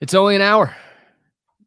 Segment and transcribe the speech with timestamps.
[0.00, 0.76] It's only an hour.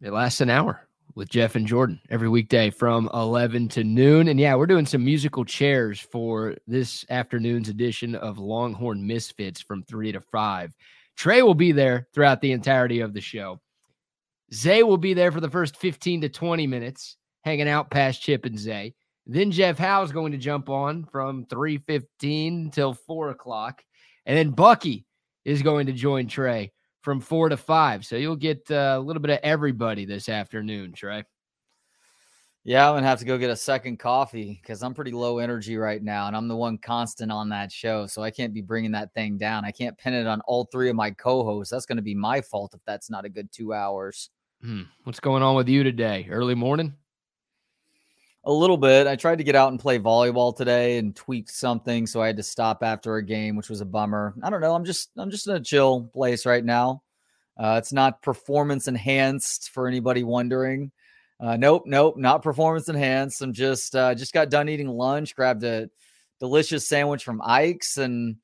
[0.02, 4.30] It lasts an hour with Jeff and Jordan every weekday from 11 to noon.
[4.30, 9.84] And yeah, we're doing some musical chairs for this afternoon's edition of Longhorn Misfits from
[9.84, 10.74] 3 to 5.
[11.18, 13.60] Trey will be there throughout the entirety of the show.
[14.54, 18.46] Zay will be there for the first 15 to 20 minutes, hanging out past Chip
[18.46, 18.94] and Zay.
[19.26, 23.84] Then Jeff Howe's going to jump on from 3:15 till 4 o'clock.
[24.26, 25.06] And then Bucky
[25.44, 26.72] is going to join Trey
[27.02, 28.06] from four to five.
[28.06, 31.24] So you'll get uh, a little bit of everybody this afternoon, Trey.
[32.64, 35.78] Yeah, I'm gonna have to go get a second coffee because I'm pretty low energy
[35.78, 38.92] right now, and I'm the one constant on that show, so I can't be bringing
[38.92, 39.66] that thing down.
[39.66, 41.72] I can't pin it on all three of my co-hosts.
[41.72, 44.30] That's gonna be my fault if that's not a good two hours.
[44.62, 44.84] Hmm.
[45.06, 46.28] What's going on with you today?
[46.30, 46.94] Early morning?
[48.44, 49.06] A little bit.
[49.06, 52.38] I tried to get out and play volleyball today and tweaked something, so I had
[52.38, 54.34] to stop after a game, which was a bummer.
[54.42, 54.74] I don't know.
[54.74, 57.04] I'm just I'm just in a chill place right now.
[57.56, 60.92] Uh, it's not performance enhanced for anybody wondering.
[61.40, 63.44] Uh, nope, nope, not performance enhanced.
[63.44, 65.92] I'm just uh, just got done eating lunch, grabbed a
[66.40, 68.38] delicious sandwich from Ike's, and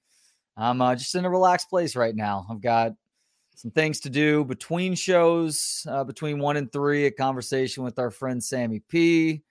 [0.56, 2.46] I'm uh, just in a relaxed place right now.
[2.52, 2.94] I've got
[3.56, 8.12] some things to do between shows, uh, between one and three, a conversation with our
[8.12, 9.42] friend Sammy P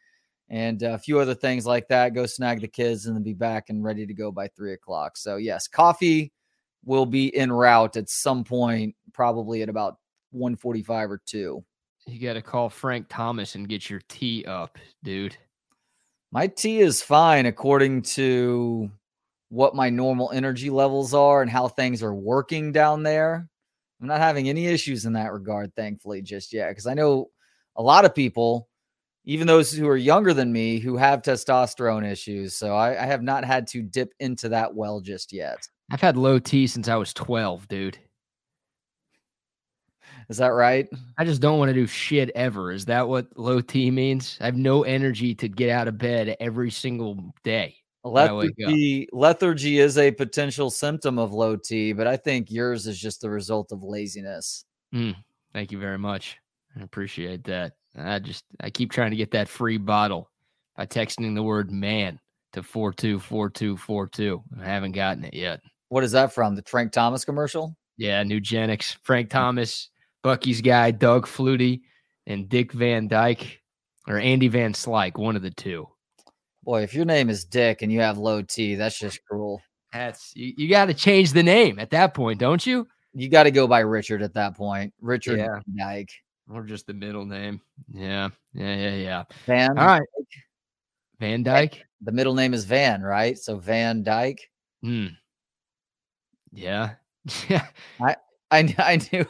[0.48, 2.14] and uh, a few other things like that.
[2.14, 5.16] Go snag the kids and then be back and ready to go by three o'clock.
[5.16, 6.32] So, yes, coffee
[6.84, 9.98] will be en route at some point, probably at about
[10.30, 11.64] 145 or 2.
[12.06, 15.36] You got to call Frank Thomas and get your tea up, dude.
[16.30, 18.90] My tea is fine according to
[19.48, 23.48] what my normal energy levels are and how things are working down there.
[24.00, 26.68] I'm not having any issues in that regard, thankfully, just yet.
[26.68, 27.30] Because I know
[27.76, 28.68] a lot of people
[29.26, 32.54] even those who are younger than me who have testosterone issues.
[32.54, 35.68] So I, I, have not had to dip into that well just yet.
[35.90, 37.98] I've had low T since I was 12, dude.
[40.28, 40.88] Is that right?
[41.18, 42.72] I just don't want to do shit ever.
[42.72, 44.38] Is that what low T means?
[44.40, 47.76] I have no energy to get out of bed every single day.
[48.04, 53.20] Lethargy, lethargy is a potential symptom of low T, but I think yours is just
[53.20, 54.64] the result of laziness.
[54.94, 55.16] Mm,
[55.52, 56.38] thank you very much.
[56.78, 57.72] I appreciate that.
[57.96, 60.30] I just I keep trying to get that free bottle
[60.76, 62.20] by texting the word man
[62.52, 64.42] to 424242.
[64.60, 65.60] I haven't gotten it yet.
[65.88, 66.56] What is that from?
[66.56, 67.76] The Frank Thomas commercial?
[67.96, 68.96] Yeah, Nugenix.
[69.02, 69.88] Frank Thomas,
[70.22, 71.82] Bucky's guy, Doug Flutie,
[72.26, 73.60] and Dick Van Dyke
[74.08, 75.88] or Andy Van Slyke, one of the two.
[76.62, 79.62] Boy, if your name is Dick and you have low T, that's just cruel.
[79.92, 82.86] That's you, you got to change the name at that point, don't you?
[83.14, 84.92] You got to go by Richard at that point.
[85.00, 85.60] Richard yeah.
[85.78, 86.10] Dyke
[86.50, 87.60] or just the middle name.
[87.92, 89.24] Yeah, yeah, yeah, yeah.
[89.46, 89.78] Van.
[89.78, 90.08] All right.
[91.18, 91.84] Van Dyke.
[92.02, 93.38] The middle name is Van, right?
[93.38, 94.50] So Van Dyke.
[94.82, 95.06] Hmm.
[96.52, 96.94] Yeah.
[97.48, 97.66] Yeah.
[98.00, 98.16] I
[98.50, 99.26] I, I knew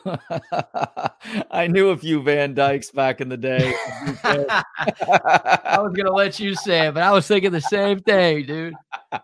[1.51, 3.75] I knew a few Van Dykes back in the day.
[4.25, 8.75] I was gonna let you say it, but I was thinking the same thing, dude.
[9.13, 9.21] I,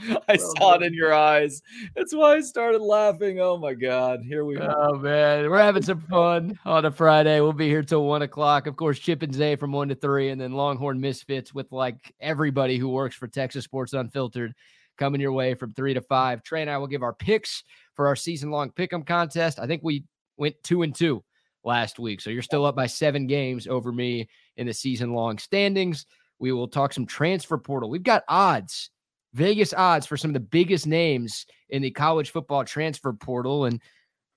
[0.00, 1.62] I oh, saw it in your eyes.
[1.94, 3.38] That's why I started laughing.
[3.40, 4.74] Oh my god, here we go.
[4.76, 7.40] Oh man, we're having some fun on a Friday.
[7.40, 8.66] We'll be here till one o'clock.
[8.66, 12.12] Of course, Chip and Zay from one to three, and then Longhorn Misfits with like
[12.20, 14.54] everybody who works for Texas Sports Unfiltered
[14.96, 16.42] coming your way from three to five.
[16.42, 17.62] Trey and I will give our picks
[17.96, 19.58] for our season long pick'em contest.
[19.58, 20.04] I think we
[20.36, 21.24] went two and two
[21.64, 22.20] last week.
[22.20, 26.06] So you're still up by seven games over me in the season long standings.
[26.38, 27.90] We will talk some transfer portal.
[27.90, 28.90] We've got odds,
[29.32, 33.64] Vegas odds for some of the biggest names in the college football transfer portal.
[33.64, 33.82] And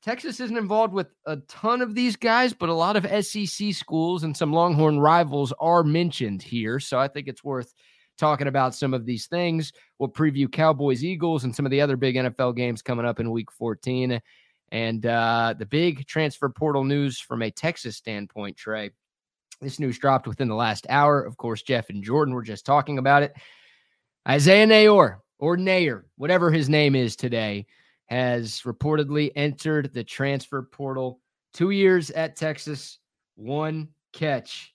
[0.01, 4.23] Texas isn't involved with a ton of these guys, but a lot of SEC schools
[4.23, 6.79] and some Longhorn rivals are mentioned here.
[6.79, 7.73] So I think it's worth
[8.19, 9.73] talking about some of these things.
[9.97, 13.31] We'll preview Cowboys, Eagles, and some of the other big NFL games coming up in
[13.31, 14.21] week 14.
[14.71, 18.91] And uh, the big transfer portal news from a Texas standpoint, Trey.
[19.61, 21.21] This news dropped within the last hour.
[21.21, 23.33] Of course, Jeff and Jordan were just talking about it.
[24.27, 27.65] Isaiah Neyor, or Nayer, whatever his name is today,
[28.05, 31.19] has reportedly entered the transfer portal.
[31.53, 32.99] Two years at Texas,
[33.35, 34.73] one catch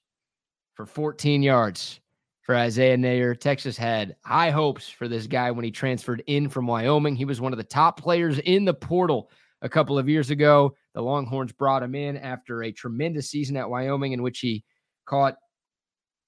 [0.75, 2.01] for 14 yards
[2.45, 3.39] for Isaiah Neyor.
[3.39, 7.17] Texas had high hopes for this guy when he transferred in from Wyoming.
[7.17, 9.31] He was one of the top players in the portal
[9.63, 10.77] a couple of years ago.
[10.95, 14.63] The Longhorns brought him in after a tremendous season at Wyoming in which he
[15.07, 15.37] caught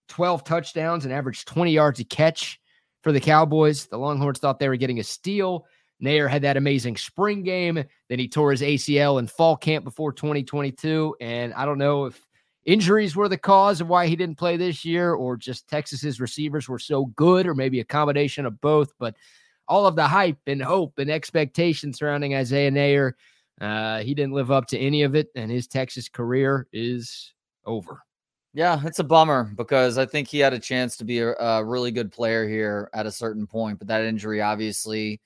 [0.09, 2.59] 12 touchdowns and averaged 20 yards a catch
[3.03, 3.87] for the Cowboys.
[3.87, 5.67] The Longhorns thought they were getting a steal.
[6.03, 7.83] Neyor had that amazing spring game.
[8.09, 11.17] Then he tore his ACL in fall camp before 2022.
[11.21, 12.27] And I don't know if
[12.67, 16.69] injuries were the cause of why he didn't play this year, or just Texas's receivers
[16.69, 18.93] were so good, or maybe a combination of both.
[18.99, 19.15] But
[19.69, 23.13] all of the hype and hope and expectation surrounding Isaiah Neyor
[23.59, 27.33] Uh, he didn't live up to any of it, and his Texas career is
[27.65, 28.03] over.
[28.53, 31.65] Yeah, it's a bummer because I think he had a chance to be a, a,
[31.65, 35.21] really good player here at a certain point, but that injury obviously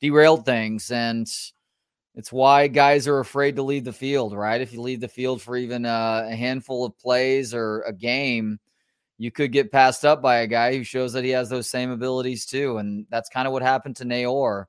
[0.00, 0.90] derailed things.
[0.90, 1.28] And
[2.14, 4.60] it's why guys are afraid to leave the field, right?
[4.60, 8.58] If you leave the field for even a, a handful of plays or a game,
[9.16, 11.90] you could get passed up by a guy who shows that he has those same
[11.90, 12.78] abilities too.
[12.78, 14.66] And that's kind of what happened to Neyor.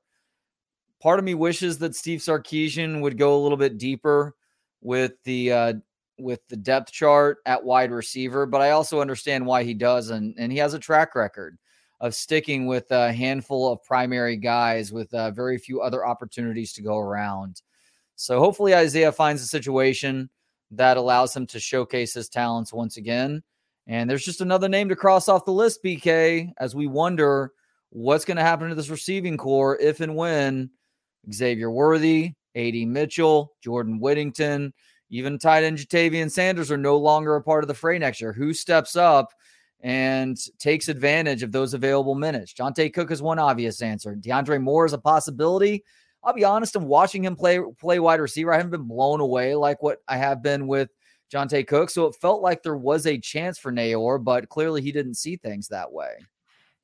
[1.02, 4.34] Part of me wishes that Steve Sarkisian would go a little bit deeper
[4.80, 5.72] with the uh,
[6.18, 10.34] with the depth chart at wide receiver, but I also understand why he does, and
[10.38, 11.58] and he has a track record
[12.00, 16.82] of sticking with a handful of primary guys with uh, very few other opportunities to
[16.82, 17.62] go around.
[18.16, 20.28] So hopefully Isaiah finds a situation
[20.72, 23.42] that allows him to showcase his talents once again.
[23.86, 27.52] And there's just another name to cross off the list, BK, as we wonder
[27.90, 30.70] what's going to happen to this receiving corps if and when
[31.32, 34.72] Xavier Worthy, AD Mitchell, Jordan Whittington,
[35.10, 38.32] even tight end Ja'Tavion Sanders are no longer a part of the fray next year.
[38.32, 39.32] Who steps up
[39.84, 42.52] and takes advantage of those available minutes?
[42.54, 44.16] Johntay Cook is one obvious answer.
[44.16, 45.84] DeAndre Moore is a possibility.
[46.24, 48.52] I'll be honest, I'm watching him play play wide receiver.
[48.52, 50.88] I haven't been blown away like what I have been with
[51.32, 51.90] Johntay Cook.
[51.90, 55.36] So it felt like there was a chance for Neyor, but clearly he didn't see
[55.36, 56.14] things that way.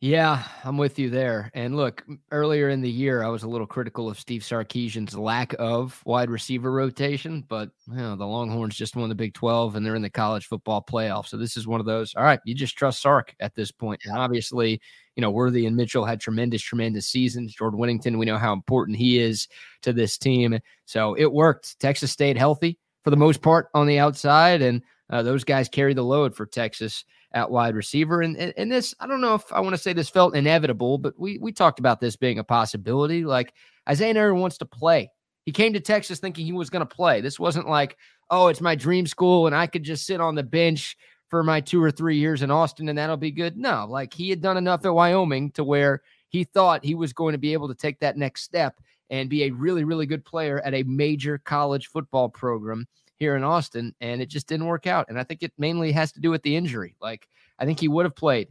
[0.02, 1.50] Yeah, I'm with you there.
[1.52, 5.55] And look, earlier in the year, I was a little critical of Steve Sarkisian's lack
[5.58, 9.85] of wide receiver rotation, but you know, the Longhorns just won the Big 12 and
[9.85, 11.26] they're in the college football playoff.
[11.26, 12.14] So this is one of those.
[12.14, 14.00] All right, you just trust Sark at this point.
[14.06, 14.81] And obviously,
[15.17, 17.53] you know, Worthy and Mitchell had tremendous, tremendous seasons.
[17.53, 19.49] Jordan Whittington, we know how important he is
[19.82, 20.58] to this team.
[20.87, 21.79] So it worked.
[21.79, 25.93] Texas stayed healthy for the most part on the outside, and uh, those guys carry
[25.93, 28.23] the load for Texas at wide receiver.
[28.23, 30.99] And, and, and this, I don't know if I want to say this felt inevitable,
[30.99, 33.25] but we we talked about this being a possibility.
[33.25, 33.55] Like
[33.88, 35.11] Isaiah Neyor wants to play.
[35.47, 37.21] He came to Texas thinking he was going to play.
[37.21, 37.97] This wasn't like,
[38.31, 40.97] oh, it's my dream school and I could just sit on the bench
[41.29, 43.56] for my two or three years in Austin and that'll be good.
[43.56, 47.32] No, like he had done enough at Wyoming to where he thought he was going
[47.32, 48.81] to be able to take that next step
[49.11, 52.87] and be a really, really good player at a major college football program
[53.20, 55.06] here in Austin, and it just didn't work out.
[55.08, 56.96] And I think it mainly has to do with the injury.
[57.00, 57.28] Like,
[57.58, 58.49] I think he would have played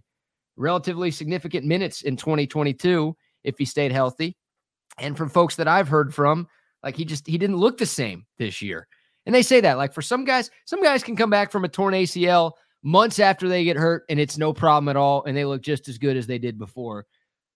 [0.55, 4.37] relatively significant minutes in 2022 if he stayed healthy.
[4.99, 6.47] And from folks that I've heard from,
[6.83, 8.87] like he just he didn't look the same this year.
[9.25, 11.69] And they say that like for some guys, some guys can come back from a
[11.69, 15.45] torn ACL months after they get hurt and it's no problem at all and they
[15.45, 17.05] look just as good as they did before.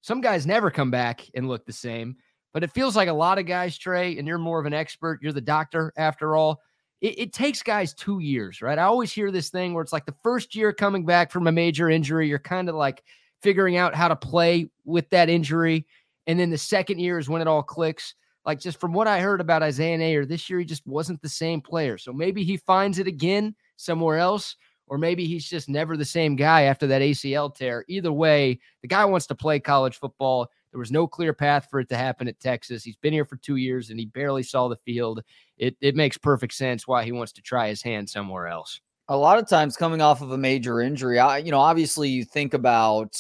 [0.02, 2.18] Some guys never come back and look the same.
[2.54, 5.20] But it feels like a lot of guys, Trey, and you're more of an expert.
[5.22, 6.62] You're the doctor after all
[7.04, 8.80] it, it, takes guys two years, right?
[8.80, 11.52] I always hear this thing where it's like the first year coming back from a
[11.52, 13.04] major injury, you're kind of like
[13.42, 15.86] figuring out how to play with that injury.
[16.28, 18.16] And then the second year is when it all clicks.
[18.46, 21.30] Like just from what I heard about Isaiah Neyor, this year he just wasn't the
[21.30, 21.98] same player.
[21.98, 24.56] So maybe he finds it again somewhere else,
[24.88, 27.84] or maybe he's just never the same guy after that ACL tear.
[27.90, 30.50] Either way, the guy wants to play college football.
[30.74, 32.84] There was no clear path for it to happen at Texas.
[32.84, 35.22] He's been here for two years and he barely saw the field.
[35.56, 38.82] It, it makes perfect sense why he wants to try his hand somewhere else.
[39.08, 42.26] A lot of times coming off of a major injury, I, you know, obviously you
[42.26, 43.16] think about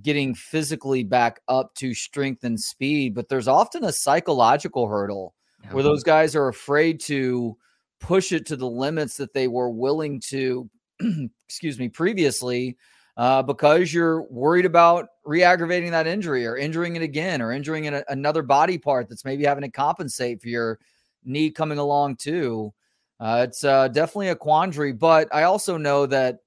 [0.00, 5.34] getting physically back up to strength and speed, but there's often a psychological hurdle
[5.72, 7.58] where those guys are afraid to
[7.98, 10.70] push it to the limits that they were willing to,
[11.46, 12.78] excuse me, previously
[13.20, 18.02] uh, because you're worried about re-aggravating that injury or injuring it again or injuring a,
[18.08, 20.78] another body part that's maybe having to compensate for your
[21.22, 22.72] knee coming along too.
[23.20, 26.38] Uh, it's uh, definitely a quandary, but I also know that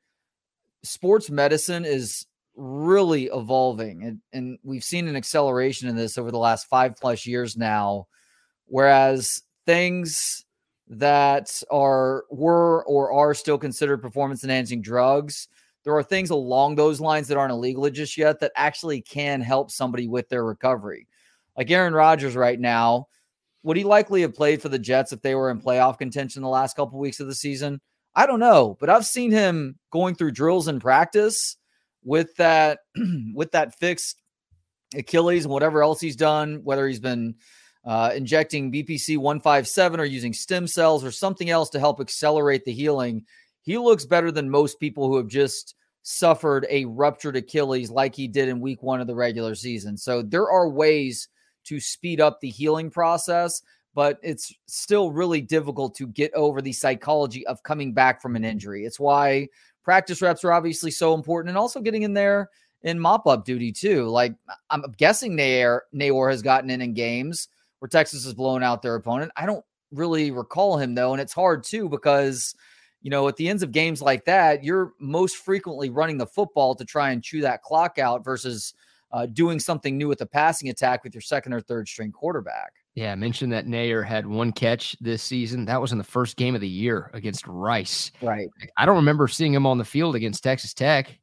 [0.81, 2.25] sports medicine is
[2.55, 7.27] really evolving, and, and we've seen an acceleration in this over the last five plus
[7.27, 8.07] years now.
[8.65, 10.43] Whereas things
[10.87, 15.47] that are were or are still considered performance enhancing drugs
[15.83, 19.71] there are things along those lines that aren't illegal just yet that actually can help
[19.71, 21.07] somebody with their recovery.
[21.57, 23.07] Like Aaron Rodgers right now,
[23.63, 26.49] would he likely have played for the Jets if they were in playoff contention the
[26.49, 27.79] last couple weeks of the season?
[28.15, 31.57] I don't know, but I've seen him going through drills in practice
[32.03, 32.79] with that
[33.33, 34.21] with that fixed
[34.95, 37.35] Achilles and whatever else he's done, whether he's been
[37.85, 42.73] uh, injecting BPC 157 or using stem cells or something else to help accelerate the
[42.73, 43.25] healing
[43.63, 48.27] he looks better than most people who have just suffered a ruptured Achilles like he
[48.27, 49.97] did in week one of the regular season.
[49.97, 51.29] So there are ways
[51.65, 53.61] to speed up the healing process,
[53.95, 58.43] but it's still really difficult to get over the psychology of coming back from an
[58.43, 58.85] injury.
[58.85, 59.47] It's why
[59.81, 62.49] practice reps are obviously so important and also getting in there
[62.81, 64.09] in mop up duty too.
[64.09, 64.35] Like
[64.69, 67.47] I'm guessing Neyor, Neyor has gotten in in games
[67.79, 69.31] where Texas has blown out their opponent.
[69.37, 72.55] I don't really recall him though, and it's hard too because
[73.03, 76.73] you know at the ends of games like that, you're most frequently running the football
[76.75, 78.73] to try and chew that clock out versus
[79.11, 82.73] uh, doing something new with the passing attack with your second or third string quarterback.
[82.95, 85.65] Yeah, I mentioned that Nayer had one catch this season.
[85.65, 88.11] That was in the first game of the year against Rice.
[88.21, 88.49] Right.
[88.77, 91.19] I don't remember seeing him on the field against Texas Tech.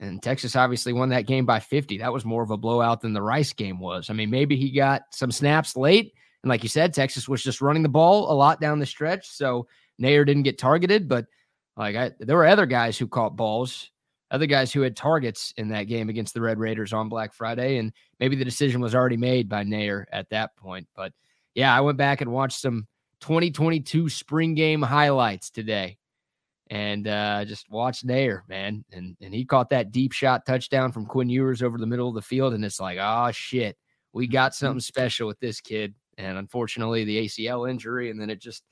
[0.00, 1.98] And Texas obviously won that game by 50.
[1.98, 4.10] That was more of a blowout than the Rice game was.
[4.10, 6.14] I mean, maybe he got some snaps late.
[6.42, 9.28] And like you said, Texas was just running the ball a lot down the stretch.
[9.28, 9.68] So
[10.02, 11.26] Neyor didn't get targeted, but
[11.76, 13.90] like I, there were other guys who caught balls
[14.32, 17.76] other guys who had targets in that game against the Red Raiders on Black Friday.
[17.76, 20.88] And maybe the decision was already made by Neyor at that point.
[20.96, 21.12] But
[21.54, 22.86] yeah, I went back and watched some
[23.20, 25.98] 2022 spring game highlights today
[26.70, 28.86] and uh, just watched Neyor, man.
[28.90, 32.14] And, and he caught that deep shot touchdown from Quinn Ewers over the middle of
[32.14, 32.54] the field.
[32.54, 33.76] And it's like, oh, shit,
[34.14, 35.94] we got something special with this kid.
[36.16, 38.64] And unfortunately, the ACL injury, and then it just,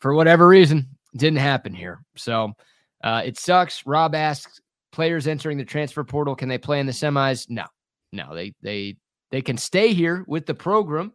[0.00, 2.02] for whatever reason, didn't happen here.
[2.16, 2.52] So,
[3.02, 3.86] uh, it sucks.
[3.86, 4.60] Rob asks,
[4.92, 7.48] players entering the transfer portal can they play in the semis?
[7.48, 7.64] No,
[8.12, 8.96] no, they they
[9.30, 11.12] they can stay here with the program,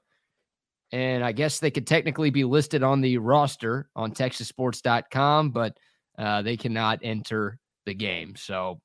[0.91, 5.77] and I guess they could technically be listed on the roster on TexasSports.com, but
[6.17, 8.35] uh, they cannot enter the game.
[8.35, 8.79] So,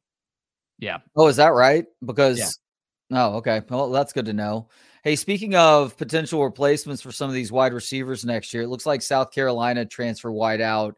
[0.78, 0.98] yeah.
[1.16, 1.86] Oh, is that right?
[2.04, 3.26] Because yeah.
[3.26, 3.62] oh, okay.
[3.68, 4.68] Well, that's good to know.
[5.02, 8.84] Hey, speaking of potential replacements for some of these wide receivers next year, it looks
[8.86, 10.94] like South Carolina transfer wide out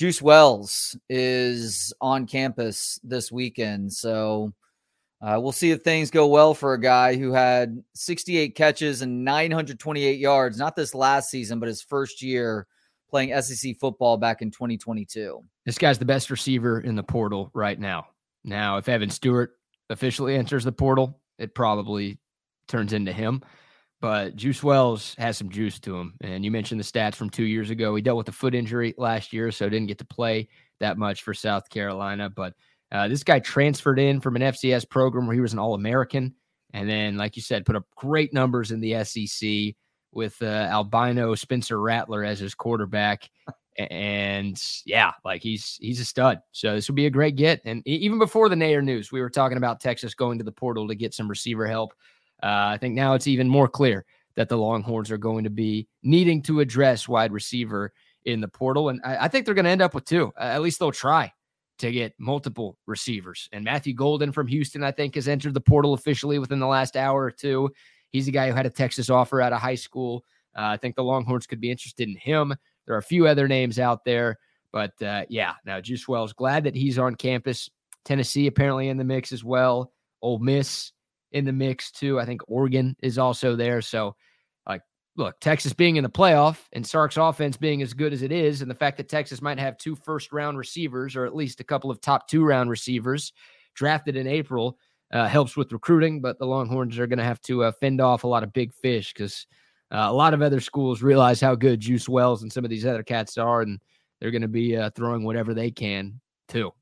[0.00, 3.92] Juice Wells is on campus this weekend.
[3.92, 4.54] So
[5.20, 9.24] uh, we'll see if things go well for a guy who had 68 catches and
[9.24, 12.66] 928 yards, not this last season, but his first year
[13.10, 15.44] playing SEC football back in 2022.
[15.66, 18.06] This guy's the best receiver in the portal right now.
[18.42, 19.52] Now, if Evan Stewart
[19.90, 22.18] officially enters the portal, it probably
[22.70, 23.42] turns into him.
[24.00, 26.14] But Juice Wells has some juice to him.
[26.22, 27.94] And you mentioned the stats from two years ago.
[27.94, 30.48] He dealt with a foot injury last year, so didn't get to play
[30.78, 32.30] that much for South Carolina.
[32.30, 32.54] But
[32.92, 36.34] uh, this guy transferred in from an FCS program where he was an All American.
[36.72, 39.74] And then, like you said, put up great numbers in the SEC
[40.12, 43.28] with uh, albino Spencer Rattler as his quarterback.
[43.78, 46.40] And yeah, like he's he's a stud.
[46.52, 47.60] So this would be a great get.
[47.64, 50.88] And even before the Neyor news, we were talking about Texas going to the portal
[50.88, 51.92] to get some receiver help.
[52.42, 54.04] Uh, I think now it's even more clear
[54.36, 57.92] that the Longhorns are going to be needing to address wide receiver
[58.24, 58.88] in the portal.
[58.88, 60.32] And I, I think they're going to end up with two.
[60.38, 61.32] Uh, at least they'll try
[61.78, 63.48] to get multiple receivers.
[63.52, 66.96] And Matthew Golden from Houston, I think, has entered the portal officially within the last
[66.96, 67.70] hour or two.
[68.10, 70.24] He's a guy who had a Texas offer out of high school.
[70.56, 72.54] Uh, I think the Longhorns could be interested in him.
[72.86, 74.38] There are a few other names out there,
[74.72, 77.70] but uh, yeah, now Juice Wells, glad that he's on campus.
[78.04, 79.92] Tennessee apparently in the mix as well.
[80.22, 80.92] Ole Miss
[81.32, 82.18] in the mix too.
[82.18, 83.80] I think Oregon is also there.
[83.82, 84.16] So,
[84.66, 84.82] like,
[85.16, 88.62] look, Texas being in the playoff and Sark's offense being as good as it is,
[88.62, 91.64] and the fact that Texas might have two first round receivers or at least a
[91.64, 93.32] couple of top two round receivers
[93.74, 94.78] drafted in April
[95.12, 96.20] uh, helps with recruiting.
[96.20, 98.72] But the Longhorns are going to have to uh, fend off a lot of big
[98.74, 99.46] fish because
[99.92, 102.86] uh, a lot of other schools realize how good Juice Wells and some of these
[102.86, 103.80] other cats are, and
[104.20, 106.72] they're going to be uh, throwing whatever they can too.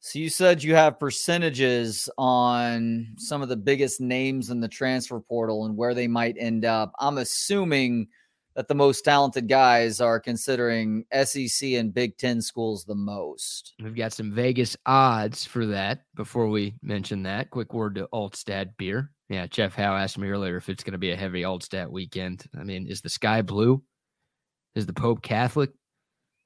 [0.00, 5.20] So you said you have percentages on some of the biggest names in the transfer
[5.20, 6.92] portal and where they might end up.
[7.00, 8.08] I'm assuming
[8.54, 13.74] that the most talented guys are considering SEC and Big Ten schools the most.
[13.82, 16.00] We've got some Vegas odds for that.
[16.14, 19.10] Before we mention that, quick word to Altstadt beer.
[19.28, 22.46] Yeah, Jeff Howe asked me earlier if it's going to be a heavy Altstadt weekend.
[22.58, 23.82] I mean, is the sky blue?
[24.74, 25.70] Is the Pope Catholic?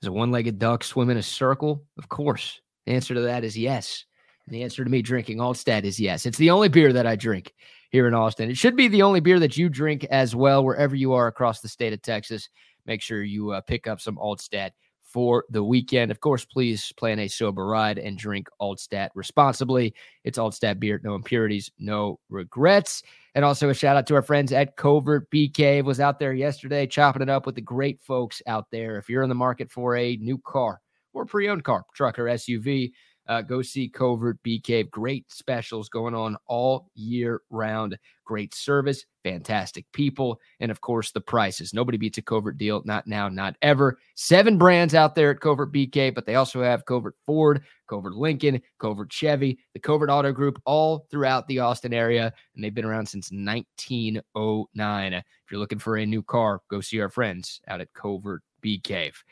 [0.03, 1.85] Is a one-legged duck swim in a circle?
[1.97, 2.61] Of course.
[2.87, 4.05] The answer to that is yes.
[4.47, 6.27] And the answer to me drinking Altstadt is yes.
[6.27, 7.55] It's the only beer that I drink
[7.91, 8.51] here in Austin.
[8.51, 11.61] It should be the only beer that you drink as well, wherever you are across
[11.61, 12.49] the state of Texas.
[12.87, 14.71] Make sure you uh, pick up some Altstadt
[15.03, 16.11] for the weekend.
[16.11, 19.95] Of course, please plan a sober ride and drink Altstadt responsibly.
[20.25, 23.03] It's Altstadt beer, no impurities, no regrets.
[23.35, 25.87] And also a shout out to our friends at Covert Bee Cave.
[25.87, 28.97] Was out there yesterday chopping it up with the great folks out there.
[28.97, 30.81] If you're in the market for a new car,
[31.13, 32.93] or pre-owned car, truck, or SUV.
[33.29, 34.91] Uh, go see Covert Bee Cave.
[34.91, 37.97] Great specials going on all year round.
[38.25, 41.73] Great service, fantastic people, and of course the prices.
[41.73, 42.83] Nobody beats a Covert deal.
[42.85, 43.99] Not now, not ever.
[44.17, 48.61] Seven brands out there at Covert Cave, but they also have Covert Ford, Covert Lincoln,
[48.79, 53.07] Covert Chevy, the Covert Auto Group, all throughout the Austin area, and they've been around
[53.07, 55.13] since 1909.
[55.13, 58.81] If you're looking for a new car, go see our friends out at Covert Bee
[58.81, 59.23] Cave.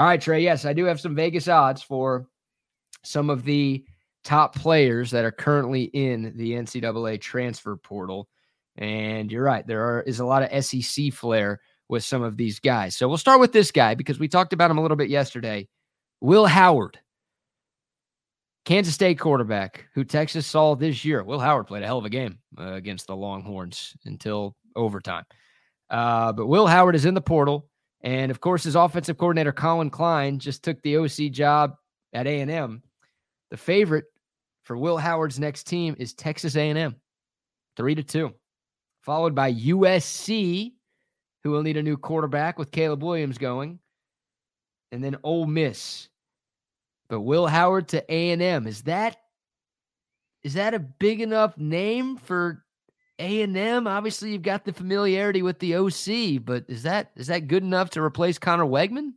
[0.00, 0.42] All right, Trey.
[0.42, 2.26] Yes, I do have some Vegas odds for
[3.04, 3.84] some of the
[4.24, 8.26] top players that are currently in the NCAA transfer portal.
[8.78, 12.60] And you're right, there are, is a lot of SEC flair with some of these
[12.60, 12.96] guys.
[12.96, 15.68] So we'll start with this guy because we talked about him a little bit yesterday.
[16.22, 16.98] Will Howard,
[18.64, 21.22] Kansas State quarterback who Texas saw this year.
[21.22, 25.24] Will Howard played a hell of a game uh, against the Longhorns until overtime.
[25.90, 27.69] Uh, but Will Howard is in the portal.
[28.02, 31.76] And of course, his offensive coordinator, Collin Klein, just took the OC job
[32.12, 32.82] at A&M.
[33.50, 34.06] The favorite
[34.62, 36.96] for Will Howard's next team is Texas A&M,
[37.76, 38.32] three to two,
[39.02, 40.72] followed by USC,
[41.42, 43.78] who will need a new quarterback with Caleb Williams going,
[44.92, 46.08] and then Ole Miss.
[47.08, 49.16] But Will Howard to A&M is that
[50.42, 52.64] is that a big enough name for
[53.20, 53.86] A&M?
[53.86, 57.90] Obviously, you've got the familiarity with the OC, but is that is that good enough
[57.90, 59.12] to replace Conner Weigman?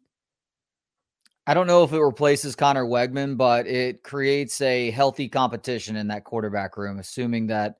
[1.45, 6.07] I don't know if it replaces Conner Weigman, but it creates a healthy competition in
[6.07, 7.75] that quarterback room, assuming that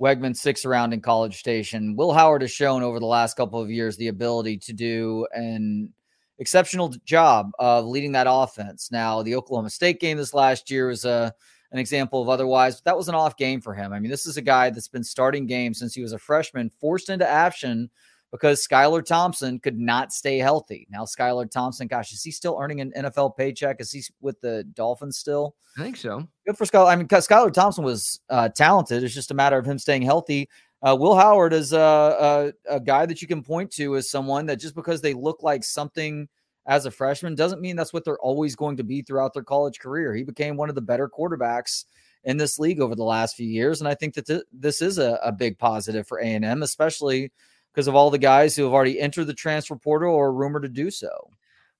[0.00, 1.94] Weigman sticks around in College Station.
[1.94, 5.92] Will Howard has shown over the last couple of years the ability to do an
[6.38, 8.90] exceptional job of leading that offense.
[8.90, 11.34] Now, the Oklahoma State game this last year was a
[11.72, 13.92] an example of otherwise, but that was an off game for him.
[13.92, 16.70] I mean, this is a guy that's been starting games since he was a freshman,
[16.80, 17.90] forced into action
[18.30, 20.86] because Skylar Thompson could not stay healthy.
[20.90, 23.80] Now, Skylar Thompson, gosh, is he still earning an NFL paycheck?
[23.80, 25.56] Is he with the Dolphins still?
[25.76, 26.26] I think so.
[26.46, 26.88] Good for Skylar.
[26.88, 29.02] I mean, Skylar Thompson was uh, talented.
[29.02, 30.48] It's just a matter of him staying healthy.
[30.82, 34.46] Uh, Will Howard is a, a, a guy that you can point to as someone
[34.46, 36.28] that just because they look like something
[36.66, 39.78] as a freshman doesn't mean that's what they're always going to be throughout their college
[39.78, 40.14] career.
[40.14, 41.84] He became one of the better quarterbacks
[42.24, 44.98] in this league over the last few years, and I think that th- this is
[44.98, 47.32] a, a big positive for A and M, especially–
[47.72, 50.68] because of all the guys who have already entered the transfer portal or rumored to
[50.68, 51.30] do so.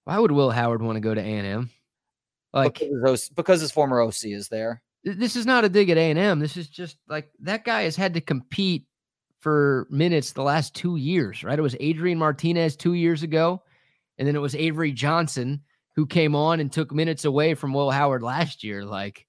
[0.05, 1.71] Why would Will Howard want to go to A&M?
[2.53, 4.83] Like because his, because his former OC is there.
[5.05, 6.41] This is not a dig at A&M.
[6.41, 8.87] This is just like that guy has had to compete
[9.39, 11.59] for minutes the last two years, right?
[11.59, 13.63] It was Adrian Martinez two years ago,
[14.21, 15.63] and then it was Avery Johnson
[15.97, 18.85] who came on and took minutes away from Will Howard last year.
[18.85, 19.27] Like,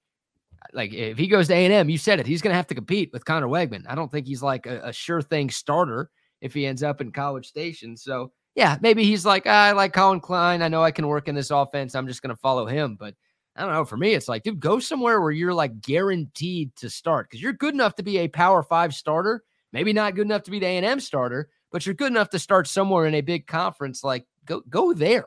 [0.74, 3.10] like if he goes to A&M, you said it, he's going to have to compete
[3.14, 3.86] with Conner Weigman.
[3.88, 7.14] I don't think he's like a, a sure thing starter if he ends up in
[7.14, 7.96] College Station.
[7.96, 10.62] So yeah, maybe he's like, ah, I like Collin Klein.
[10.62, 11.96] I know I can work in this offense.
[11.96, 12.98] I'm just going to follow him.
[13.00, 13.16] But
[13.56, 13.86] I don't know.
[13.86, 17.54] For me, it's like, dude, go somewhere where you're like guaranteed to start because you're
[17.54, 19.46] good enough to be a Power Five starter.
[19.72, 22.68] Maybe not good enough to be the A&M starter, but you're good enough to start
[22.68, 24.04] somewhere in a big conference.
[24.04, 25.26] Like, go go there.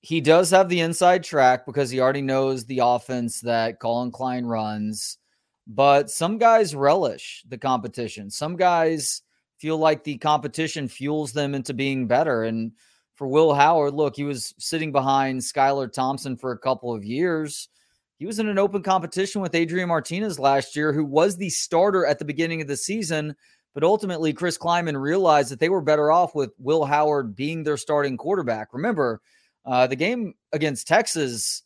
[0.00, 4.44] He does have the inside track because he already knows the offense that Collin Klein
[4.44, 5.18] runs.
[5.66, 8.30] But some guys relish the competition.
[8.30, 9.22] Some guys
[9.58, 12.42] feel like the competition fuels them into being better.
[12.42, 12.72] And
[13.14, 17.70] for Will Howard, look, he was sitting behind Skylar Thompson for a couple of years.
[18.18, 22.04] He was in an open competition with Adrian Martinez last year, who was the starter
[22.04, 23.34] at the beginning of the season.
[23.74, 27.76] But ultimately, Chris Klieman realized that they were better off with Will Howard being their
[27.76, 28.72] starting quarterback.
[28.72, 29.20] Remember,
[29.66, 31.62] uh, the game against Texas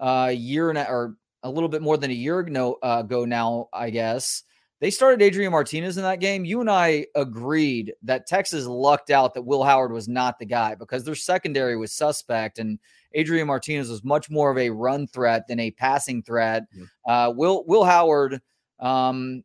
[0.00, 3.02] uh, a year and a, or a little bit more than a year ago, uh,
[3.04, 4.44] ago now, I guess.
[4.80, 6.44] They started Adrian Martinez in that game.
[6.44, 10.76] You and I agreed that Texas lucked out that Will Howard was not the guy
[10.76, 12.78] because their secondary was suspect and
[13.14, 16.64] Adrian Martinez was much more of a run threat than a passing threat.
[16.72, 17.10] Mm-hmm.
[17.10, 18.40] Uh, Will Will Howard,
[18.78, 19.42] um,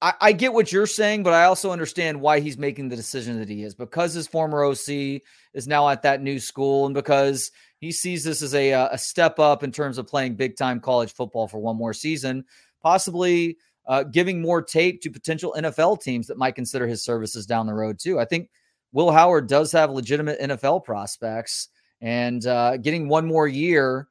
[0.00, 3.38] I, I, get what you're saying, but I also understand why he's making the decision
[3.38, 5.22] that he is because his former OC
[5.54, 9.38] is now at that new school and because he sees this as a, a step
[9.38, 12.44] up in terms of playing big time college football for one more season,
[12.80, 13.56] possibly
[13.86, 17.74] uh, giving more tape to potential NFL teams that might consider his services down the
[17.74, 18.20] road, too.
[18.20, 18.50] I think
[18.92, 21.68] Will Howard does have legitimate NFL prospects,
[22.00, 24.08] and uh, getting one more year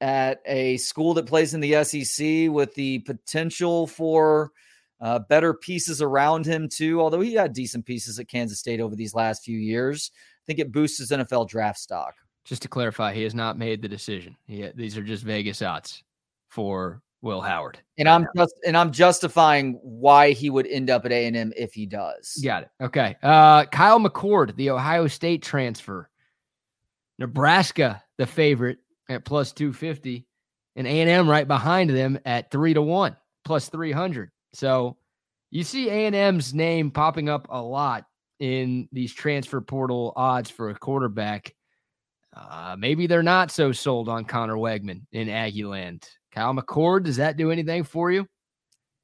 [0.00, 4.50] at a school that plays in the SEC with the potential for
[5.02, 7.00] uh, better pieces around him, too.
[7.00, 10.58] Although he had decent pieces at Kansas State over these last few years, I think
[10.58, 12.14] it boosts his NFL draft stock.
[12.44, 14.36] Just to clarify, he has not made the decision.
[14.46, 16.02] He, these are just Vegas odds
[16.48, 17.78] for Will Howard.
[17.98, 21.86] And I'm just and I'm justifying why he would end up at A&M if he
[21.86, 22.40] does.
[22.44, 22.70] Got it.
[22.80, 23.16] Okay.
[23.22, 26.10] Uh, Kyle McCord, the Ohio State transfer.
[27.18, 30.26] Nebraska, the favorite at plus 250
[30.74, 34.31] and A&M right behind them at 3 to 1 plus 300.
[34.52, 34.96] So
[35.50, 38.06] you see A&M's name popping up a lot
[38.38, 41.54] in these transfer portal odds for a quarterback.
[42.34, 46.04] Uh, maybe they're not so sold on Conner Weigman in Aggieland.
[46.32, 48.26] Kyle McCord, does that do anything for you?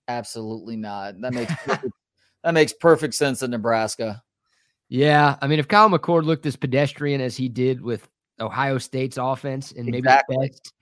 [0.08, 1.20] Absolutely not.
[1.20, 1.92] That makes perfect,
[2.44, 4.22] that makes perfect sense in Nebraska.
[4.88, 8.08] Yeah, I mean, if Kyle McCord looked as pedestrian as he did with
[8.40, 10.48] Ohio State's offense, and maybe exactly.
[10.48, 10.72] best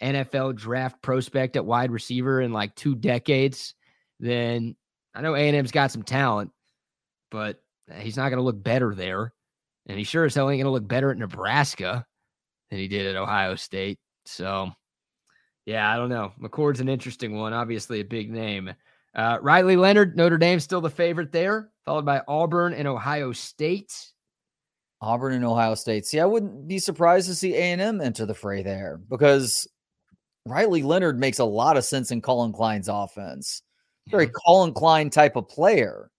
[0.00, 3.74] NFL draft prospect at wide receiver in like two decades,
[4.20, 4.76] then
[5.14, 6.50] I know A and M's got some talent,
[7.30, 7.60] but
[7.98, 9.32] he's not going to look better there.
[9.86, 12.04] And he sure as hell ain't going to look better at Nebraska
[12.70, 13.98] than he did at Ohio State.
[14.24, 14.70] So,
[15.64, 16.32] yeah, I don't know.
[16.40, 17.52] McCord's an interesting one.
[17.52, 18.74] Obviously, a big name.
[19.14, 23.92] Uh, Riley Leonard, Notre Dame, still the favorite there, followed by Auburn and Ohio State.
[25.00, 26.06] Auburn and Ohio State.
[26.06, 29.68] See, I wouldn't be surprised to see A and M enter the fray there because
[30.46, 33.62] Riley Leonard makes a lot of sense in Collin Klein's offense.
[34.08, 36.10] Very Collin Klein type of player.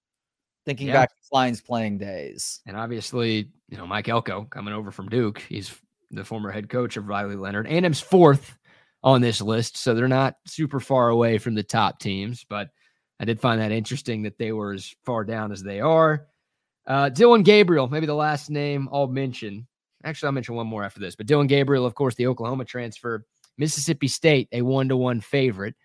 [0.66, 0.94] Thinking yeah.
[0.94, 5.40] back to Klein's playing days, and obviously, you know Mike Elko coming over from Duke.
[5.40, 5.74] He's
[6.12, 7.68] the former head coach of Riley Leonard.
[7.68, 8.58] A&M's fourth
[9.04, 12.46] on this list, so they're not super far away from the top teams.
[12.48, 12.70] But
[13.20, 16.28] I did find that interesting that they were as far down as they are.
[16.86, 19.68] Uh, Dillon Gabriel, maybe the last name I'll mention.
[20.04, 21.16] Actually, I'll mention one more after this.
[21.16, 23.26] But Dillon Gabriel, of course, the Oklahoma transfer,
[23.58, 25.76] Mississippi State, a one to one favorite.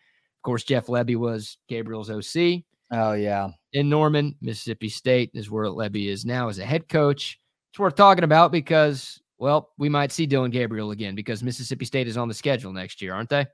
[0.42, 2.64] Of course, Jeff Lebby was Gabriel's OC.
[2.90, 3.50] Oh, yeah.
[3.74, 7.38] In Norman, Mississippi State is where Lebby is now as a head coach.
[7.70, 12.08] It's worth talking about because, well, we might see Dillon Gabriel again because Mississippi State
[12.08, 13.46] is on the schedule next year, aren't they?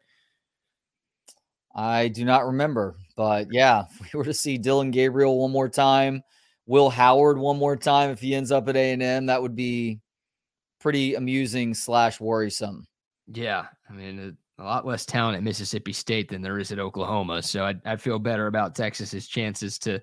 [1.74, 5.68] I do not remember, but yeah, if we were to see Dillon Gabriel one more
[5.68, 6.22] time,
[6.64, 9.54] Will Howard one more time if he ends up at A and M, that would
[9.54, 10.00] be
[10.80, 12.86] pretty amusing slash worrisome.
[13.26, 17.42] Yeah, I mean a, lot less talent at Mississippi State than there is at Oklahoma,
[17.42, 20.00] so I I feel better about Texas's chances to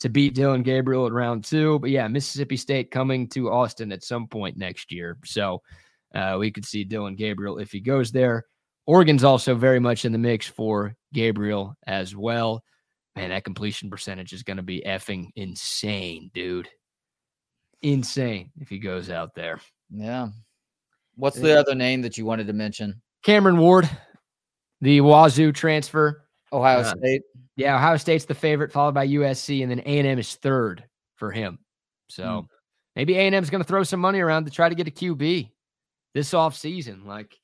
[0.00, 1.78] to beat Dillon Gabriel at round two.
[1.78, 5.62] But yeah, Mississippi State coming to Austin at some point next year, so
[6.14, 8.44] uh, we could see Dillon Gabriel if he goes there.
[8.86, 12.62] Oregon's also very much in the mix for Gabriel as well
[13.16, 16.68] man, that completion percentage is going to be effing insane, dude.
[17.82, 19.60] Insane if he goes out there.
[19.90, 20.28] Yeah.
[21.16, 23.00] What's the other name that you wanted to mention?
[23.24, 23.88] Cameron Ward,
[24.80, 26.24] the Wazoo transfer.
[26.52, 27.22] Ohio uh, State.
[27.56, 30.84] Yeah, Ohio State's the favorite, followed by USC, and then A&M is third
[31.16, 31.58] for him.
[32.08, 32.46] So mm.
[32.96, 35.50] maybe A&M is going to throw some money around to try to get a QB
[36.14, 37.06] this offseason.
[37.06, 37.34] Like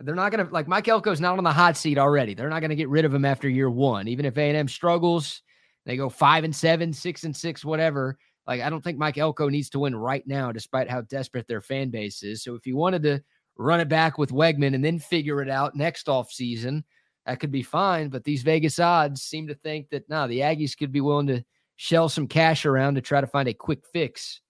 [0.00, 2.34] they're not going to like Mike Elko's not on the hot seat already.
[2.34, 5.42] They're not going to get rid of him after year one, even if A&M struggles.
[5.86, 8.18] They go five and seven, six and six, whatever.
[8.46, 11.60] Like I don't think Mike Elko needs to win right now, despite how desperate their
[11.60, 12.42] fan base is.
[12.42, 13.22] So if you wanted to
[13.60, 16.84] run it back with Weigman and then figure it out next off season,
[17.26, 18.08] that could be fine.
[18.08, 21.44] But these Vegas odds seem to think that now the Aggies could be willing to
[21.76, 24.40] shell some cash around to try to find a quick fix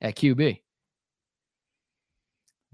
[0.00, 0.60] at QB.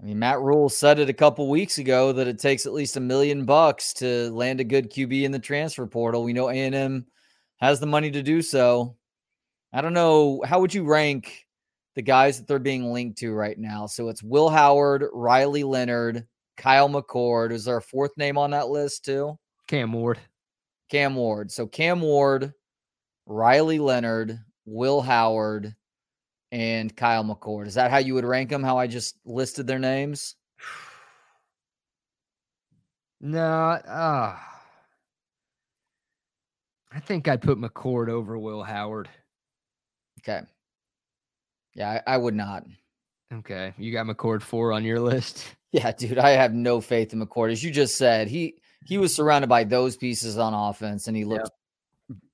[0.01, 2.97] I mean, Matt Rhule said it a couple weeks ago that it takes at least
[2.97, 6.23] a million bucks to land a good QB in the transfer portal.
[6.23, 7.05] We know A&M
[7.57, 8.97] has the money to do so.
[9.71, 10.41] I don't know.
[10.45, 11.42] How would you rank
[11.95, 13.85] the guys that they're being linked to right now?
[13.85, 16.25] So it's Will Howard, Riley Leonard,
[16.57, 17.51] Kyle McCord.
[17.51, 19.37] Is there a fourth name on that list too?
[19.67, 20.19] Cam Ward.
[20.89, 21.51] Cam Ward.
[21.51, 22.53] So Cam Ward,
[23.25, 25.75] Riley Leonard, Will Howard,
[26.51, 27.67] and Kyle McCord.
[27.67, 28.63] Is that how you would rank them?
[28.63, 30.35] How I just listed their names?
[33.19, 34.37] No, uh,
[36.91, 39.09] I think I'd put McCord over Will Howard.
[40.19, 40.41] Okay.
[41.75, 42.63] Yeah, I, I would not.
[43.33, 43.73] Okay.
[43.77, 45.45] You got McCord four on your list?
[45.73, 46.19] Yeah, dude.
[46.19, 47.51] I have no faith in McCord.
[47.51, 51.25] As you just said, he he was surrounded by those pieces on offense and he
[51.25, 51.49] looked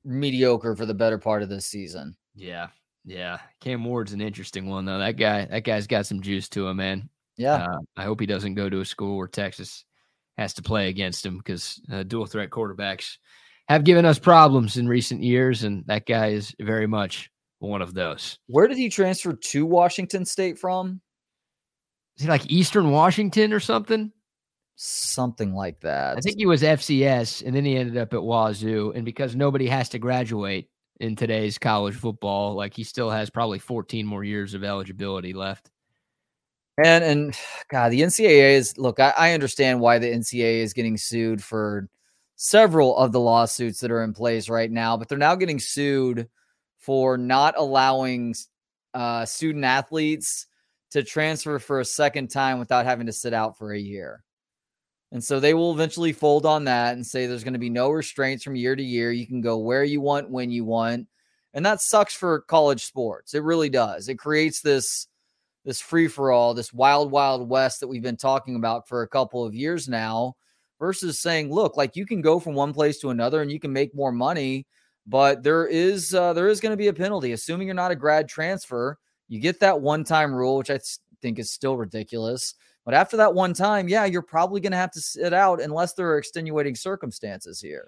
[0.04, 2.18] mediocre for the better part of this season.
[2.36, 2.68] Yeah.
[3.06, 5.00] Yeah, Cam Ward's an interesting one though.
[5.00, 7.10] That guy, that guy's got some juice to him, man.
[7.38, 9.86] Yeah, uh, I hope he doesn't go to a school where Texas
[10.38, 13.18] has to play against him because uh, dual threat quarterbacks
[13.68, 17.94] have given us problems in recent years, and that guy is very much one of
[17.94, 18.40] those.
[18.48, 21.02] Where did he transfer to Washington State from?
[22.18, 24.12] Is he like Eastern Washington or something?
[24.76, 26.18] Something like that.
[26.18, 28.94] I think he was FCS, and then he ended up at Wazoo.
[28.96, 30.70] And because nobody has to graduate
[31.00, 32.56] in today's college football.
[32.56, 35.70] Like he still has probably 14 more years of eligibility left.
[36.84, 37.38] And and
[37.72, 39.00] God, the NCAA is look.
[39.00, 41.88] I, I understand why the NCAA is getting sued for
[42.36, 46.30] several of the lawsuits that are in place right now, but they're now getting sued
[46.90, 48.34] for not allowing
[48.96, 50.48] uh, student athletes
[50.90, 54.24] to transfer for a second time without having to sit out for a year.
[55.12, 57.92] And so they will eventually fold on that and say there's going to be no
[57.92, 59.12] restraints from year to year.
[59.12, 61.06] You can go where you want, when you want.
[61.54, 63.36] And that sucks for college sports.
[63.36, 64.10] It really does.
[64.10, 65.06] It creates this
[65.66, 69.08] this free for all, this wild wild west that we've been talking about for a
[69.08, 70.34] couple of years now
[70.80, 73.72] versus saying, look, like you can go from one place to another and you can
[73.72, 74.66] make more money,
[75.10, 77.96] but there is uh, there is going to be a penalty assuming you're not a
[77.96, 78.98] grad transfer.
[79.28, 80.80] You get that one-time rule, which I
[81.22, 82.54] think is still ridiculous.
[82.86, 85.94] But after that one time, yeah, you're probably going to have to sit out unless
[85.94, 87.86] there are extenuating circumstances here.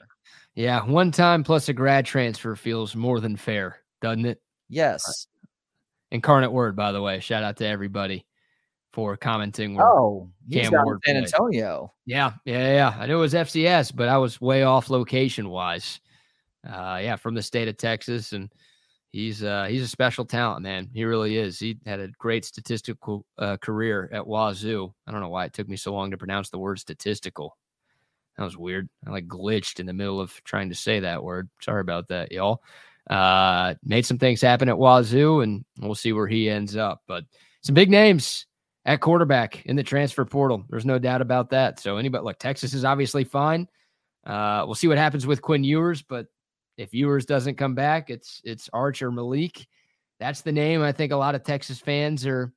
[0.53, 4.41] Yeah, one time plus a grad transfer feels more than fair, doesn't it?
[4.69, 5.27] Yes.
[6.11, 7.19] Incarnate Word, by the way.
[7.19, 8.25] Shout out to everybody
[8.91, 9.79] for commenting.
[9.79, 11.93] Oh, Cam Ward San Antonio.
[12.05, 12.95] Yeah, yeah, yeah.
[12.99, 15.99] I knew it was FCS, but I was way off location wise.
[16.67, 18.51] Uh, yeah, from the state of Texas, and
[19.11, 20.89] he's uh, he's a special talent, man.
[20.93, 21.59] He really is.
[21.59, 24.93] He had a great statistical uh, career at Wazoo.
[25.07, 27.57] I don't know why it took me so long to pronounce the word statistical.
[28.37, 28.89] That was weird.
[29.05, 31.49] I like glitched in the middle of trying to say that word.
[31.61, 32.61] Sorry about that, y'all.
[33.09, 37.01] Uh, made some things happen at Wazoo, and we'll see where he ends up.
[37.07, 37.25] But
[37.61, 38.45] some big names
[38.85, 40.63] at quarterback in the transfer portal.
[40.69, 41.79] There's no doubt about that.
[41.79, 43.67] So anybody, look, Texas is obviously fine.
[44.25, 46.27] Uh, we'll see what happens with Quinn Ewers, but
[46.77, 49.65] if Ewers doesn't come back, it's it's Arch or Malik.
[50.19, 52.53] That's the name I think a lot of Texas fans are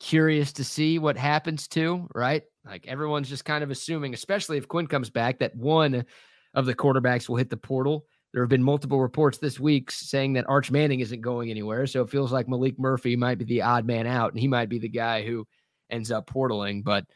[0.00, 2.42] curious to see what happens to, right?
[2.64, 6.04] Like everyone's just kind of assuming, especially if Quinn comes back, that one
[6.54, 8.06] of the quarterbacks will hit the portal.
[8.32, 11.86] There have been multiple reports this week saying that Arch Manning isn't going anywhere.
[11.86, 14.68] So it feels like Malik Murphy might be the odd man out, and he might
[14.68, 15.46] be the guy who
[15.90, 16.84] ends up portaling.
[16.84, 17.06] But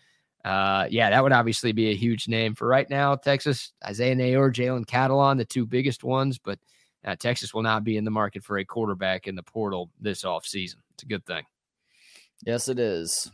[0.44, 3.14] uh, yeah, that would obviously be a huge name for right now.
[3.14, 6.58] Texas, Isaiah Neyor, Jalen Catalon, the two biggest ones, but
[7.04, 10.22] uh, Texas will not be in the market for a quarterback in the portal this
[10.22, 10.76] offseason.
[10.94, 11.44] It's a good thing.
[12.44, 13.30] Yes, it is.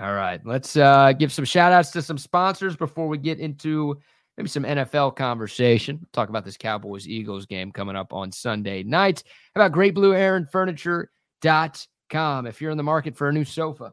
[0.00, 0.40] All right.
[0.44, 4.00] Let's uh, give some shout outs to some sponsors before we get into
[4.36, 6.06] maybe some NFL conversation.
[6.12, 9.22] Talk about this Cowboys Eagles game coming up on Sunday night.
[9.54, 12.46] How about Great Blue Heron Furniture.com?
[12.46, 13.92] If you're in the market for a new sofa,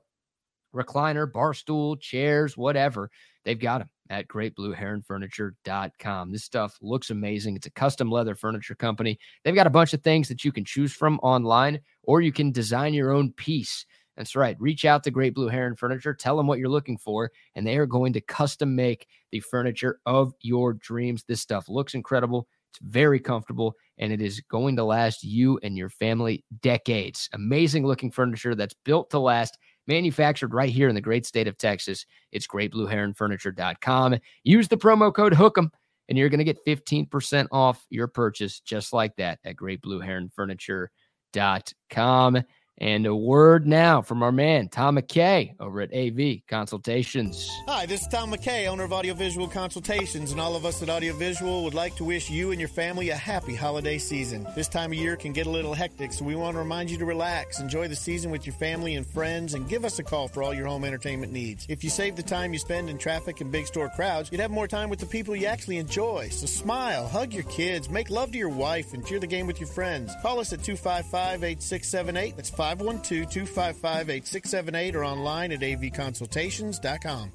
[0.73, 3.11] recliner, bar stool, chairs, whatever,
[3.45, 6.31] they've got them at greatblueheronfurniture.com.
[6.31, 7.55] This stuff looks amazing.
[7.55, 9.17] It's a custom leather furniture company.
[9.43, 12.51] They've got a bunch of things that you can choose from online, or you can
[12.51, 13.85] design your own piece.
[14.17, 14.55] That's right.
[14.59, 17.77] Reach out to Great Blue Heron Furniture, tell them what you're looking for, and they
[17.77, 21.23] are going to custom make the furniture of your dreams.
[21.27, 22.47] This stuff looks incredible.
[22.69, 27.29] It's very comfortable and it is going to last you and your family decades.
[27.33, 31.57] Amazing looking furniture that's built to last, manufactured right here in the great state of
[31.57, 32.05] Texas.
[32.31, 34.17] It's greatblueheronfurniture.com.
[34.43, 35.69] Use the promo code HOOK'em
[36.09, 42.43] and you're going to get 15% off your purchase just like that at greatblueheronfurniture.com.
[42.79, 47.47] And a word now from our man, Tom McKay over at AV Consultations.
[47.67, 51.63] Hi, this is Tom McKay, owner of Audiovisual Consultations, and all of us at Audiovisual
[51.63, 54.47] would like to wish you and your family a happy holiday season.
[54.55, 56.97] This time of year can get a little hectic, so we want to remind you
[56.97, 60.27] to relax, enjoy the season with your family and friends, and give us a call
[60.27, 61.67] for all your home entertainment needs.
[61.69, 64.51] If you save the time you spend in traffic and big store crowds, you'd have
[64.51, 66.29] more time with the people you actually enjoy.
[66.29, 69.59] So smile, hug your kids, make love to your wife, and cheer the game with
[69.59, 70.11] your friends.
[70.23, 72.35] Call us at 255 8678.
[72.35, 77.29] That's 512 255 8678 or online at avconsultations.com.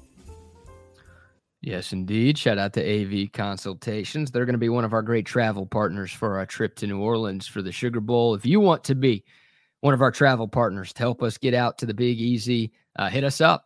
[1.61, 2.35] Yes, indeed.
[2.35, 4.31] Shout out to AV Consultations.
[4.31, 6.99] They're going to be one of our great travel partners for our trip to New
[6.99, 8.33] Orleans for the Sugar Bowl.
[8.33, 9.23] If you want to be
[9.81, 13.09] one of our travel partners to help us get out to the Big Easy, uh,
[13.09, 13.65] hit us up.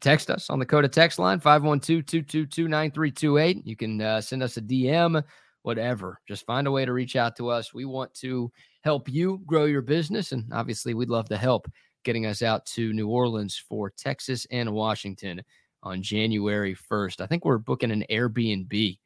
[0.00, 3.66] Text us on the Coda text line 512 222 9328.
[3.66, 5.20] You can uh, send us a DM,
[5.62, 6.20] whatever.
[6.28, 7.74] Just find a way to reach out to us.
[7.74, 8.52] We want to
[8.86, 10.30] help you grow your business.
[10.30, 11.66] And obviously, we'd love to help
[12.04, 15.42] getting us out to New Orleans for Texas and Washington
[15.82, 17.20] on January 1st.
[17.20, 18.96] I think we're booking an Airbnb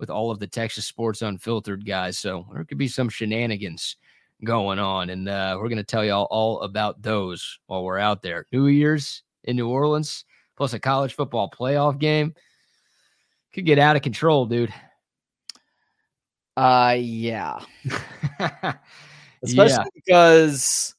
[0.00, 2.16] with all of the Texas Sports Unfiltered guys.
[2.16, 3.96] So there could be some shenanigans
[4.42, 5.10] going on.
[5.10, 8.46] And uh, we're going to tell y'all all about those while we're out there.
[8.52, 10.24] New Year's in New Orleans,
[10.56, 12.34] plus a college football playoff game.
[13.52, 14.72] Could get out of control, dude.
[16.56, 17.60] Uh, yeah.
[19.46, 20.00] especially yeah.
[20.04, 20.94] because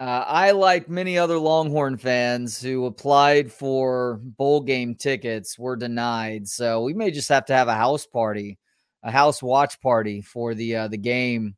[0.00, 6.46] uh, I, like many other Longhorn fans who applied for bowl game tickets, were denied.
[6.46, 8.58] So we may just have to have a house party,
[9.02, 11.56] a house watch party for the uh, the game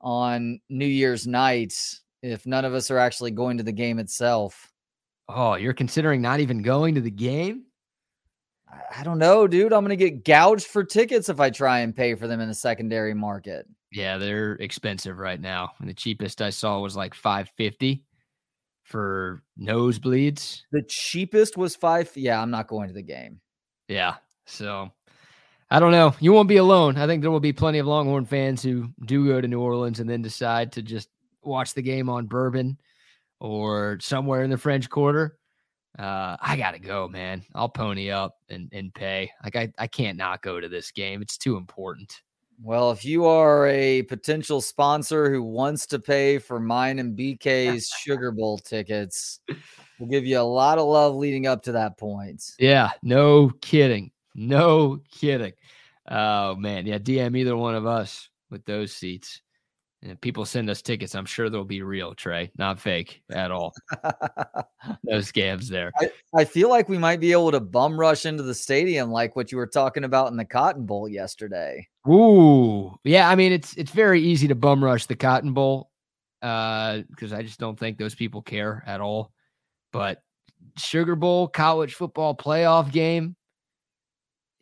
[0.00, 1.74] on New Year's night
[2.22, 4.70] if none of us are actually going to the game itself.
[5.28, 7.64] Oh, you're considering not even going to the game?
[8.96, 9.72] I don't know, dude.
[9.72, 12.48] I'm going to get gouged for tickets if I try and pay for them in
[12.48, 13.66] the secondary market.
[13.92, 15.72] Yeah, they're expensive right now.
[15.80, 18.04] And the cheapest I saw was like 550
[18.84, 20.62] for nosebleeds.
[20.72, 23.40] The cheapest was 5 Yeah, I'm not going to the game.
[23.88, 24.16] Yeah.
[24.46, 24.90] So
[25.70, 26.14] I don't know.
[26.20, 26.96] You won't be alone.
[26.96, 30.00] I think there will be plenty of Longhorn fans who do go to New Orleans
[30.00, 31.08] and then decide to just
[31.42, 32.78] watch the game on bourbon
[33.40, 35.38] or somewhere in the French Quarter.
[35.98, 37.44] Uh, I gotta go, man.
[37.54, 39.30] I'll pony up and, and pay.
[39.42, 41.20] Like I, I can't not go to this game.
[41.20, 42.22] It's too important.
[42.62, 47.88] Well, if you are a potential sponsor who wants to pay for mine and BK's
[47.88, 49.40] Sugar Bowl tickets,
[49.98, 52.42] we'll give you a lot of love leading up to that point.
[52.58, 54.10] Yeah, no kidding.
[54.34, 55.54] No kidding.
[56.08, 59.40] Oh man, yeah, DM either one of us with those seats.
[60.02, 63.50] And if people send us tickets, I'm sure they'll be real, Trey, not fake at
[63.50, 63.74] all.
[65.10, 65.90] no scams there.
[66.00, 69.34] I, I, feel like we might be able to bum rush into the stadium like
[69.34, 71.86] what you were talking about in the Cotton Bowl yesterday.
[72.08, 73.28] Ooh, yeah.
[73.28, 75.90] I mean, it's it's very easy to bum rush the Cotton Bowl
[76.40, 79.32] because uh, I just don't think those people care at all.
[79.92, 80.22] But
[80.76, 83.34] Sugar Bowl college football playoff game,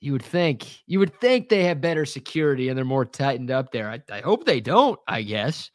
[0.00, 3.70] you would think you would think they have better security and they're more tightened up
[3.70, 3.90] there.
[3.90, 4.98] I, I hope they don't.
[5.06, 5.70] I guess.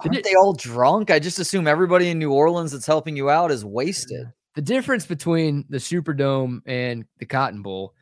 [0.00, 1.10] Aren't they all drunk?
[1.10, 4.32] I just assume everybody in New Orleans that's helping you out is wasted.
[4.54, 7.94] The difference between the Superdome and the Cotton Bowl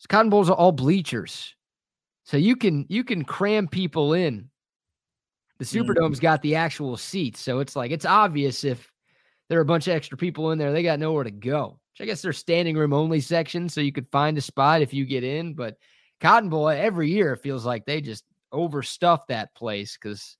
[0.00, 1.54] is Cotton Bowls are all bleachers.
[2.24, 4.48] So you can you can cram people in.
[5.58, 5.64] The.
[5.64, 6.22] Superdome's mm.
[6.22, 8.90] got the actual seats, so it's like it's obvious if
[9.48, 11.78] there are a bunch of extra people in there, they got nowhere to go.
[12.00, 15.04] I guess they're standing room only section, so you could find a spot if you
[15.04, 15.52] get in.
[15.52, 15.76] But
[16.20, 20.36] Cotton Bowl every year it feels like they just overstuff that place because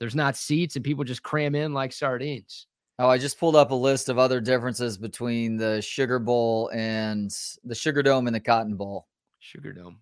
[0.00, 2.66] there's not seats and people just cram in like sardines.
[2.98, 7.30] Oh, I just pulled up a list of other differences between the Sugar Bowl and
[7.64, 9.06] the Sugar Dome and the Cotton Bowl.
[9.38, 9.98] Sugar Dome.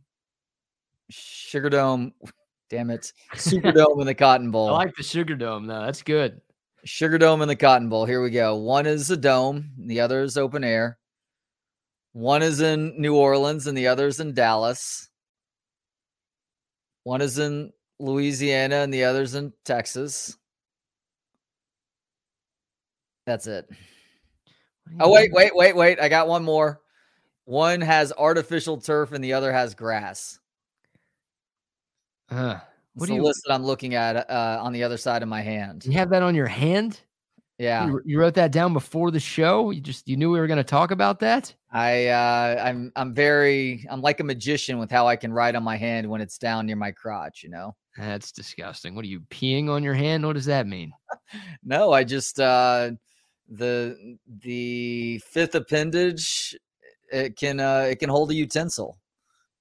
[1.11, 2.13] Sugar Dome.
[2.71, 3.13] Damn it.
[3.35, 4.69] Super Dome and the Cotton Bowl.
[4.69, 5.83] I like the Sugar Dome, though.
[5.83, 6.41] That's good.
[6.85, 8.05] Sugar Dome and the Cotton Bowl.
[8.05, 8.57] Here we go.
[8.57, 10.99] One is a dome, the other is open air.
[12.13, 15.09] One is in New Orleans and the other is in Dallas.
[17.05, 20.37] One is in Louisiana and the other's in Texas.
[23.27, 23.69] That's it.
[25.01, 26.01] Oh, wait, wait, wait, wait.
[26.01, 26.81] I got one more.
[27.45, 30.39] One has artificial turf and the other has grass.
[32.31, 32.59] Uh,
[32.95, 35.41] what do you list that I'm looking at uh, on the other side of my
[35.41, 35.87] hand?
[35.87, 37.01] You have that on your hand?
[37.59, 37.87] Yeah.
[37.89, 39.71] You, you wrote that down before the show.
[39.71, 41.53] You just you knew we were going to talk about that.
[41.73, 45.65] I uh, I'm I'm very I'm like a magician with how I can write on
[45.65, 47.43] my hand when it's down near my crotch.
[47.43, 47.75] You know.
[47.97, 48.95] That's disgusting.
[48.95, 50.25] What are you peeing on your hand?
[50.25, 50.93] What does that mean?
[51.65, 52.93] no, I just uh,
[53.49, 56.57] the the fifth appendage
[57.11, 58.99] it can uh, it can hold a utensil,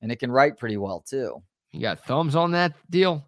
[0.02, 1.42] and it can write pretty well too.
[1.72, 3.26] You got thumbs on that deal?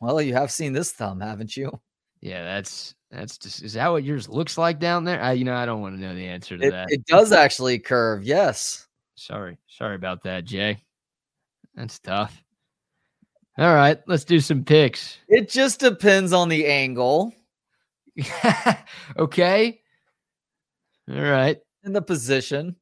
[0.00, 1.80] Well, you have seen this thumb, haven't you?
[2.24, 5.20] Yeah, that's that's just is that what yours looks like down there?
[5.22, 6.86] I you know I don't want to know the answer to it, that.
[6.88, 8.24] It does actually curve.
[8.24, 8.86] Yes.
[9.14, 10.82] Sorry, sorry about that, Jay.
[11.74, 12.42] That's tough.
[13.58, 15.18] All right, let's do some picks.
[15.28, 17.34] It just depends on the angle.
[19.18, 19.82] okay.
[21.10, 21.58] All right.
[21.84, 22.76] In the position.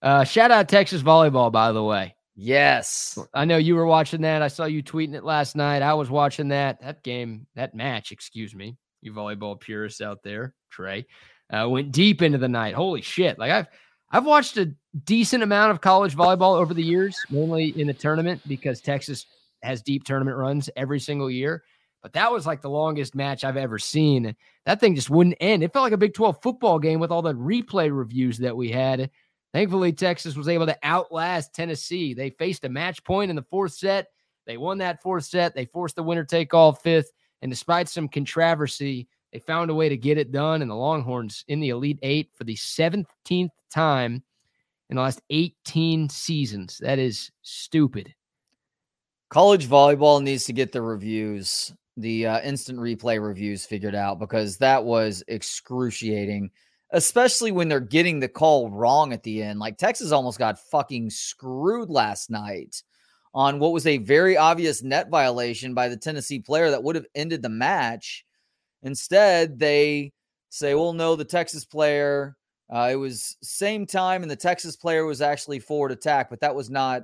[0.00, 2.16] Uh, shout out Texas volleyball, by the way.
[2.34, 3.18] Yes.
[3.34, 4.40] I know you were watching that.
[4.40, 5.82] I saw you tweeting it last night.
[5.82, 6.80] I was watching that.
[6.80, 8.78] That game, that match, excuse me.
[9.02, 11.06] You volleyball purists out there, Trey,
[11.50, 12.74] uh, went deep into the night.
[12.74, 13.38] Holy shit.
[13.38, 13.66] Like I've
[14.10, 14.72] I've watched a
[15.04, 19.26] decent amount of college volleyball over the years, mainly in the tournament because Texas
[19.62, 21.62] has deep tournament runs every single year.
[22.02, 24.36] But that was like the longest match I've ever seen.
[24.64, 25.64] That thing just wouldn't end.
[25.64, 28.70] It felt like a Big 12 football game with all the replay reviews that we
[28.70, 29.10] had.
[29.52, 32.14] Thankfully, Texas was able to outlast Tennessee.
[32.14, 34.06] They faced a match point in the fourth set.
[34.46, 35.54] They won that fourth set.
[35.54, 37.10] They forced the winner take all fifth.
[37.42, 40.62] And despite some controversy, they found a way to get it done.
[40.62, 44.22] And the Longhorns in the Elite Eight for the 17th time
[44.88, 46.78] in the last 18 seasons.
[46.82, 48.14] That is stupid.
[49.28, 54.58] College volleyball needs to get the reviews, the uh, instant replay reviews figured out because
[54.58, 56.50] that was excruciating
[56.92, 59.58] especially when they're getting the call wrong at the end.
[59.58, 62.82] Like Texas almost got fucking screwed last night
[63.36, 67.04] on what was a very obvious net violation by the Tennessee player that would have
[67.14, 68.24] ended the match.
[68.82, 70.10] Instead, they
[70.48, 72.34] say, well, no, the Texas player,
[72.74, 76.54] uh, it was same time and the Texas player was actually forward attack, but that
[76.54, 77.02] was not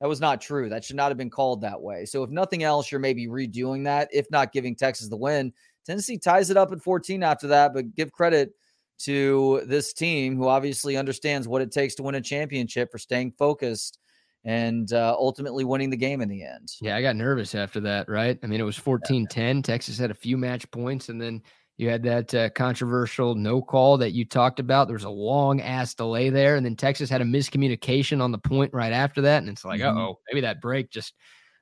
[0.00, 0.70] that was not true.
[0.70, 2.06] That should not have been called that way.
[2.06, 5.52] So if nothing else, you're maybe redoing that, if not giving Texas the win.
[5.84, 8.52] Tennessee ties it up at 14 after that, but give credit
[9.00, 13.32] to this team who obviously understands what it takes to win a championship for staying
[13.32, 13.98] focused
[14.44, 16.70] and uh, ultimately winning the game in the end.
[16.80, 18.38] Yeah, I got nervous after that, right?
[18.42, 19.62] I mean, it was 14 10.
[19.62, 21.42] Texas had a few match points, and then
[21.76, 24.86] you had that uh, controversial no call that you talked about.
[24.86, 28.38] There was a long ass delay there, and then Texas had a miscommunication on the
[28.38, 29.38] point right after that.
[29.38, 29.98] And it's like, mm-hmm.
[29.98, 31.14] oh, maybe that break just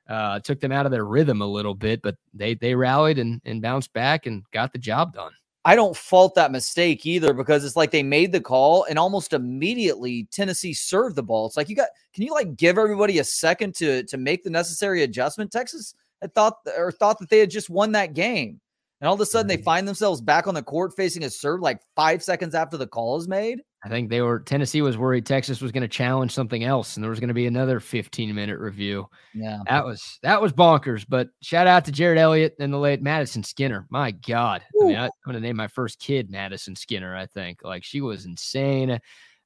[0.07, 3.41] uh, took them out of their rhythm a little bit, but they they rallied and,
[3.45, 5.31] and bounced back and got the job done.
[5.65, 9.31] I don't fault that mistake either because it's like they made the call and almost
[9.31, 11.45] immediately Tennessee served the ball.
[11.45, 14.49] It's like you got can you like give everybody a second to to make the
[14.49, 15.51] necessary adjustment?
[15.51, 18.59] Texas had thought or thought that they had just won that game.
[18.99, 19.63] And all of a sudden they mm-hmm.
[19.63, 23.17] find themselves back on the court facing a serve like five seconds after the call
[23.17, 23.61] is made.
[23.85, 27.03] I think they were Tennessee was worried Texas was going to challenge something else, and
[27.03, 29.07] there was going to be another 15 minute review.
[29.33, 31.05] Yeah, that was that was bonkers.
[31.07, 33.85] But shout out to Jerritt Elliott and the late Madisen Skinner.
[33.89, 34.85] My God, Ooh.
[34.85, 37.15] I mean, I, am going to name my first kid Madisen Skinner.
[37.15, 38.99] I think like she was insane,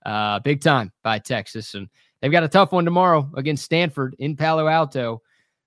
[0.05, 1.88] uh, big time by Texas, and
[2.21, 5.21] they've got a tough one tomorrow against Stanford in Palo Alto.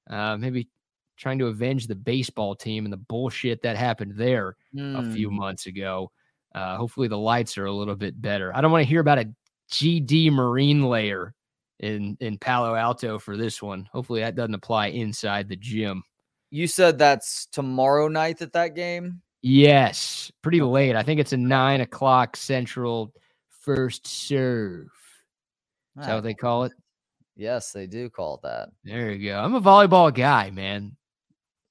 [0.08, 0.68] Uh, maybe
[1.16, 4.98] trying to avenge the baseball team and the bullshit that happened there mm.
[4.98, 5.36] a few hmm.
[5.36, 6.10] months ago.
[6.54, 8.54] Uh, hopefully the lights are a little bit better.
[8.54, 9.32] I don't want to hear about a
[9.70, 11.34] GD Marine layer
[11.78, 13.88] in in Palo Alto for this one.
[13.92, 16.02] Hopefully that doesn't apply inside the gym.
[16.50, 19.22] You said that's tomorrow night at that game.
[19.42, 20.96] Yes, pretty late.
[20.96, 23.12] I think it's a nine o'clock central
[23.48, 24.88] first serve.
[25.98, 26.72] Is that what they call it?
[27.36, 28.68] Yes, they do call it that.
[28.84, 29.38] There you go.
[29.38, 30.96] I'm a volleyball guy, man.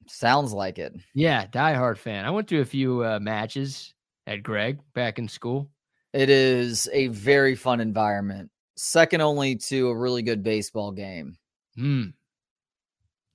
[0.08, 0.96] Sounds like it.
[1.14, 2.26] Yeah, diehard fan.
[2.26, 3.94] I went to a few uh, matches
[4.30, 5.70] at Greg back in school.
[6.14, 11.36] It is a very fun environment, second only to a really good baseball game.
[11.76, 12.06] Hmm.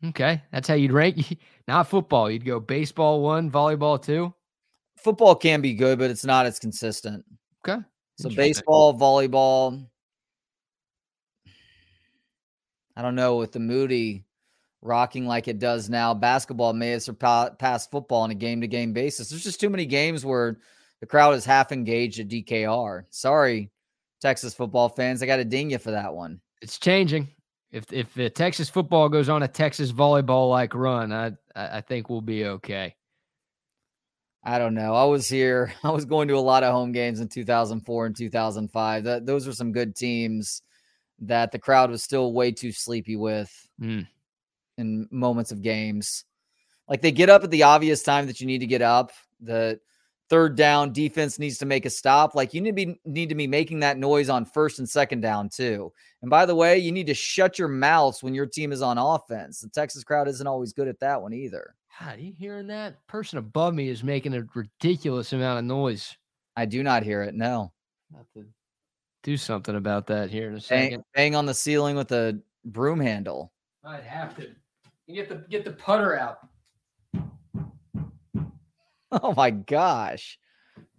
[0.07, 1.39] Okay, that's how you'd rank.
[1.69, 2.31] Not football.
[2.31, 4.33] You'd go baseball one, volleyball two.
[4.99, 7.25] Football can be good, but it's not as consistent.
[7.67, 7.83] Okay.
[8.17, 9.87] So baseball, volleyball.
[12.97, 14.25] I don't know with the Moody
[14.81, 16.15] rocking like it does now.
[16.15, 19.29] Basketball may have surpassed football on a game to game basis.
[19.29, 20.59] There's just too many games where
[21.05, 23.05] the crowd is half engaged at DKR.
[23.11, 23.71] Sorry,
[24.23, 25.23] Texas football fans.
[25.23, 26.41] I got to ding you for that one.
[26.63, 27.29] It's changing.
[27.71, 32.09] If if the Texas football goes on a Texas volleyball like run, I I think
[32.09, 32.95] we'll be okay.
[34.43, 34.95] I don't know.
[34.95, 35.75] I was here.
[35.85, 39.05] I was going to a lot of home games in 2004 and 2005.
[39.05, 40.63] That those were some good teams
[41.21, 43.53] that the crowd was still way too sleepy with.
[43.79, 44.07] Mm
[44.79, 46.25] in moments of games.
[46.89, 49.13] Like they get up at the obvious time that you need to get up.
[49.41, 49.81] The
[50.31, 52.35] third down defense needs to make a stop.
[52.35, 55.21] Like you need to be need to be making that noise on first and second
[55.21, 55.93] down too.
[56.23, 58.99] And by the way, you need to shut your mouths when your team is on
[58.99, 59.61] offense.
[59.61, 61.75] The Texas crowd isn't always good at that one either.
[62.01, 63.07] God, you hearing that?
[63.07, 66.17] Person above me is making a ridiculous amount of noise.
[66.57, 67.35] I do not hear it.
[67.35, 67.73] No.
[68.17, 68.45] Have to
[69.23, 70.91] do something about that here in a second.
[70.91, 73.53] Bang, bang on the ceiling with a broom handle.
[73.85, 74.49] I'd have to.
[75.07, 76.39] You get the get the putter out.
[79.23, 80.39] Oh my gosh.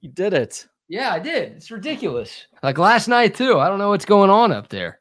[0.02, 0.68] You did it.
[0.88, 1.54] Yeah, I did.
[1.54, 2.48] It's ridiculous.
[2.64, 3.60] Like last night too.
[3.60, 5.00] I don't know what's going on up there.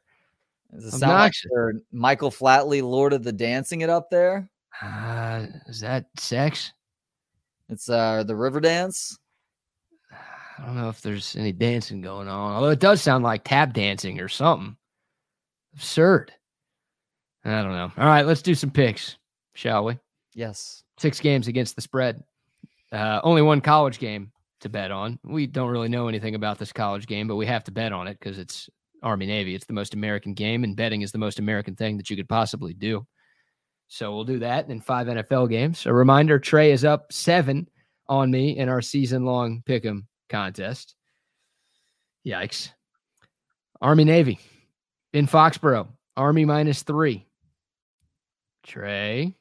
[0.73, 4.49] Does it sound like Michael Flatley, Lord of the Dancing, it up there?
[4.81, 6.73] Uh, is that sex?
[7.69, 9.17] It's uh the river dance.
[10.11, 13.73] I don't know if there's any dancing going on, although it does sound like tap
[13.73, 14.77] dancing or something.
[15.75, 16.31] Absurd.
[17.43, 17.91] I don't know.
[17.97, 19.17] All right, let's do some picks,
[19.53, 19.97] shall we?
[20.33, 20.83] Yes.
[20.97, 22.23] Six games against the spread.
[22.91, 24.31] Uh, only one college game
[24.61, 25.19] to bet on.
[25.23, 28.07] We don't really know anything about this college game, but we have to bet on
[28.07, 28.69] it because it's
[29.03, 29.55] Army Navy.
[29.55, 32.29] It's the most American game, and betting is the most American thing that you could
[32.29, 33.05] possibly do.
[33.87, 35.85] So we'll do that in five NFL games.
[35.85, 37.67] A reminder Trey is up seven
[38.07, 40.95] on me in our season long pick 'em contest.
[42.25, 42.71] Yikes.
[43.81, 44.39] Army Navy
[45.13, 47.27] in Foxborough, Army minus three.
[48.63, 49.35] Trey.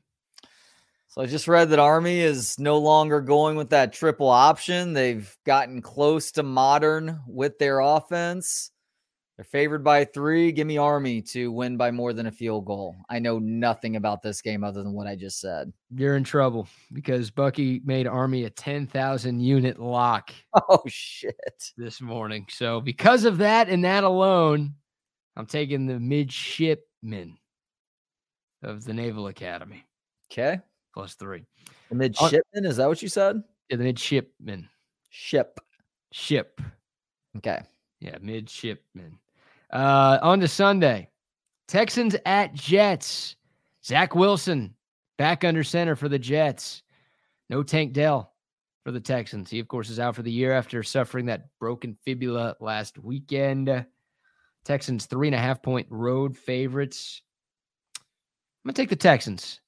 [1.14, 4.92] So I just read that Army is no longer going with that triple option.
[4.92, 8.72] They've gotten close to modern with their offense.
[9.36, 10.50] They're favored by three.
[10.50, 12.96] Give me Army to win by more than a field goal.
[13.08, 15.72] I know nothing about this game other than what I just said.
[15.94, 20.32] You're in trouble because Bucky made Army a 10,000 unit lock.
[20.68, 21.72] Oh, shit.
[21.76, 22.46] This morning.
[22.50, 24.74] So, because of that and that alone,
[25.36, 27.38] I'm taking the midshipmen
[28.64, 29.84] of the Naval Academy.
[30.32, 30.58] Okay.
[30.94, 31.44] Plus three.
[31.88, 33.42] The midshipman, is that what you said?
[33.68, 34.68] Yeah, the midshipman.
[35.10, 35.58] Ship.
[36.12, 36.60] Ship.
[37.36, 37.60] Okay.
[38.00, 39.18] Yeah, midshipman.
[39.72, 41.08] Uh, on to Sunday.
[41.66, 43.34] Texans at Jets.
[43.84, 44.74] Zach Wilson
[45.18, 46.82] back under center for the Jets.
[47.50, 48.32] No Tank Dell
[48.84, 49.50] for the Texans.
[49.50, 53.84] He, of course, is out for the year after suffering that broken fibula last weekend.
[54.64, 57.22] Texans three and a half point road favorites.
[57.96, 59.60] I'm gonna take the Texans.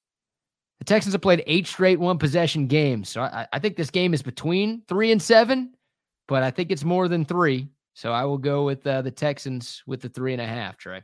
[0.79, 4.13] The Texans have played eight straight one possession games, so I, I think this game
[4.13, 5.73] is between three and seven,
[6.27, 7.69] but I think it's more than three.
[7.93, 10.77] So I will go with uh, the Texans with the three and a half.
[10.77, 11.01] Trey.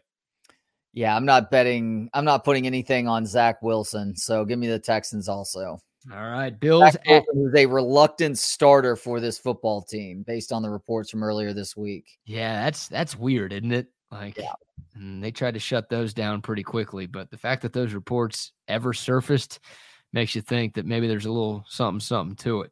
[0.94, 2.10] Yeah, I'm not betting.
[2.14, 4.16] I'm not putting anything on Zach Wilson.
[4.16, 5.80] So give me the Texans also.
[6.12, 10.70] All right, Bills at- is a reluctant starter for this football team, based on the
[10.70, 12.06] reports from earlier this week.
[12.26, 13.88] Yeah, that's that's weird, isn't it?
[14.14, 14.53] Like, yeah.
[14.95, 18.93] they tried to shut those down pretty quickly, but the fact that those reports ever
[18.93, 19.59] surfaced
[20.14, 22.72] makes you think that maybe there's a little something, something to it.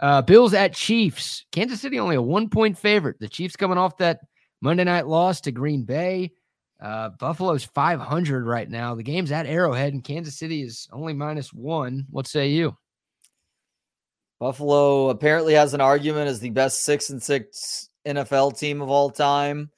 [0.00, 1.44] Uh, Bills at Chiefs.
[1.50, 3.18] Kansas City only a one point favorite.
[3.18, 4.20] The Chiefs coming off that
[4.60, 6.32] Monday night loss to Green Bay.
[6.80, 8.94] Uh, Buffalo's 500 right now.
[8.94, 12.06] The game's at Arrowhead, and Kansas City is only minus one.
[12.10, 12.76] What say you?
[14.38, 19.10] Buffalo apparently has an argument as the best six and six NFL team of all
[19.10, 19.70] time.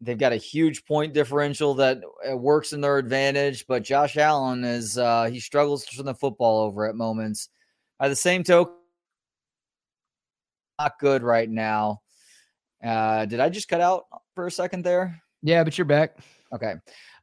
[0.00, 4.64] They've got a huge point differential that uh, works in their advantage, but Josh Allen
[4.64, 7.50] is uh, he struggles to turn the football over at moments.
[7.98, 8.74] By the same token,
[10.78, 12.00] not good right now.
[12.82, 15.22] Uh, did I just cut out for a second there?
[15.42, 16.18] Yeah, but you're back.
[16.52, 16.74] Okay.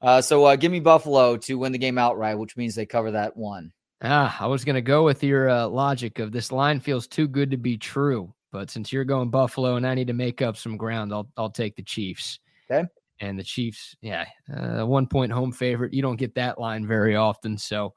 [0.01, 3.11] Uh, so uh, give me Buffalo to win the game outright, which means they cover
[3.11, 3.71] that one.
[4.03, 7.27] Ah, I was going to go with your uh, logic of this line feels too
[7.27, 10.55] good to be true, but since you're going Buffalo and I need to make up
[10.55, 12.39] some ground, I'll I'll take the Chiefs.
[12.69, 12.87] Okay.
[13.19, 15.93] And the Chiefs, yeah, uh, one point home favorite.
[15.93, 17.93] You don't get that line very often, so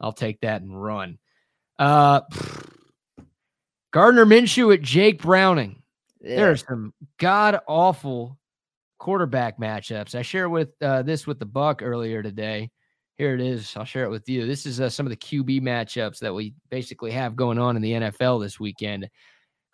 [0.00, 1.18] I'll take that and run.
[1.78, 2.20] Uh,
[3.92, 5.82] Gardner Minshew at Jake Browning.
[6.20, 6.36] Yeah.
[6.36, 8.38] There are some god awful
[8.98, 10.14] quarterback matchups.
[10.14, 12.70] I shared with uh, this with the Buck earlier today.
[13.16, 13.74] Here it is.
[13.76, 14.46] I'll share it with you.
[14.46, 17.82] This is uh, some of the QB matchups that we basically have going on in
[17.82, 19.08] the NFL this weekend.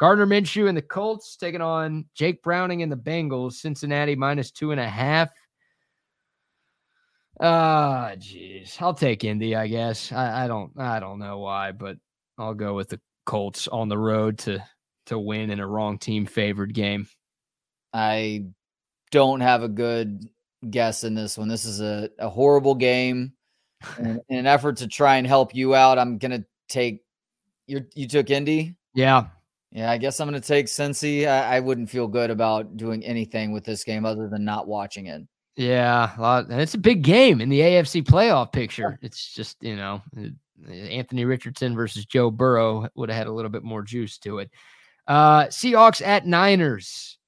[0.04, 3.54] Gardner Minshew and the Colts taking on Jake Browning and the Bengals.
[3.54, 5.30] Cincinnati minus two and a half.
[7.40, 8.76] Ah, uh, jeez.
[8.82, 10.12] I'll take Indy, I guess.
[10.12, 11.96] I, I don't I don't know why, but
[12.36, 14.62] I'll go with the Colts on the road to
[15.06, 17.08] to win in a wrong team favored game.
[17.94, 18.48] I
[19.10, 20.28] don't have a good
[20.68, 21.48] guess in this one.
[21.48, 23.32] This is a, a horrible game.
[23.98, 27.06] in, in an effort to try and help you out, I'm gonna take
[27.66, 27.86] you.
[27.94, 28.76] You took Indy.
[28.94, 29.28] Yeah,
[29.74, 29.90] yeah.
[29.90, 31.28] I guess I'm gonna take Cincy.
[31.28, 35.06] I, I wouldn't feel good about doing anything with this game other than not watching
[35.06, 35.22] it.
[35.56, 38.98] Yeah, a lot, and it's a big game in the AFC playoff picture.
[39.02, 40.00] It's just you know
[40.68, 44.50] Anthony Richardson versus Joe Burrow would have had a little bit more juice to it.
[45.06, 47.18] Uh, Seahawks at Niners.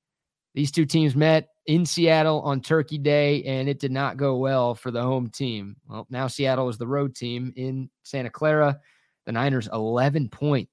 [0.55, 4.75] These two teams met in Seattle on Turkey Day, and it did not go well
[4.75, 5.77] for the home team.
[5.87, 8.81] Well, now Seattle is the road team in Santa Clara.
[9.27, 10.71] The Niners 11 point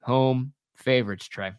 [0.00, 1.52] home favorites, Trey.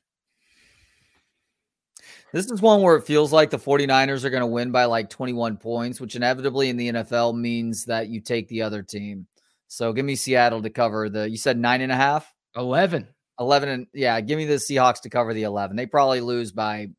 [2.32, 5.10] This is one where it feels like the 49ers are going to win by like
[5.10, 9.28] 21 points, which inevitably in the NFL means that you take the other team.
[9.68, 12.32] So give me Seattle to cover the, you said nine and a half?
[12.56, 13.08] 11.
[13.40, 15.76] 11 and yeah, give me the Seahawks to cover the 11.
[15.76, 16.90] They probably lose by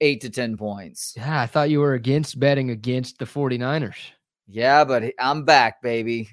[0.00, 1.14] eight to 10 points.
[1.16, 3.96] Yeah, I thought you were against betting against the 49ers.
[4.48, 6.28] Yeah, but I'm back, baby.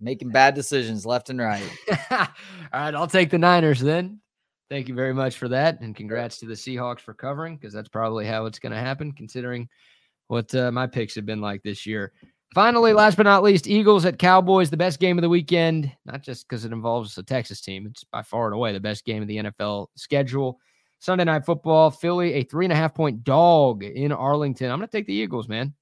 [0.00, 1.68] Making bad decisions left and right.
[2.10, 2.26] All
[2.72, 4.20] right, I'll take the Niners then.
[4.68, 5.80] Thank you very much for that.
[5.80, 9.12] And congrats to the Seahawks for covering because that's probably how it's going to happen,
[9.12, 9.68] considering
[10.26, 12.12] what uh, my picks have been like this year.
[12.54, 16.22] Finally, last but not least, Eagles at Cowboys, the best game of the weekend, not
[16.22, 17.86] just because it involves a Texas team.
[17.86, 20.58] It's by far and away the best game of the NFL schedule.
[20.98, 24.70] Sunday night football, Philly, a three and a half point dog in Arlington.
[24.70, 25.74] I'm going to take the Eagles, man.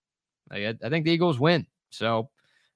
[0.51, 1.67] I, I think the Eagles win.
[1.91, 2.29] So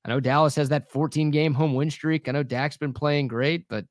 [0.05, 2.29] I know Dallas has that 14 game home win streak.
[2.29, 3.85] I know Dak's been playing great, but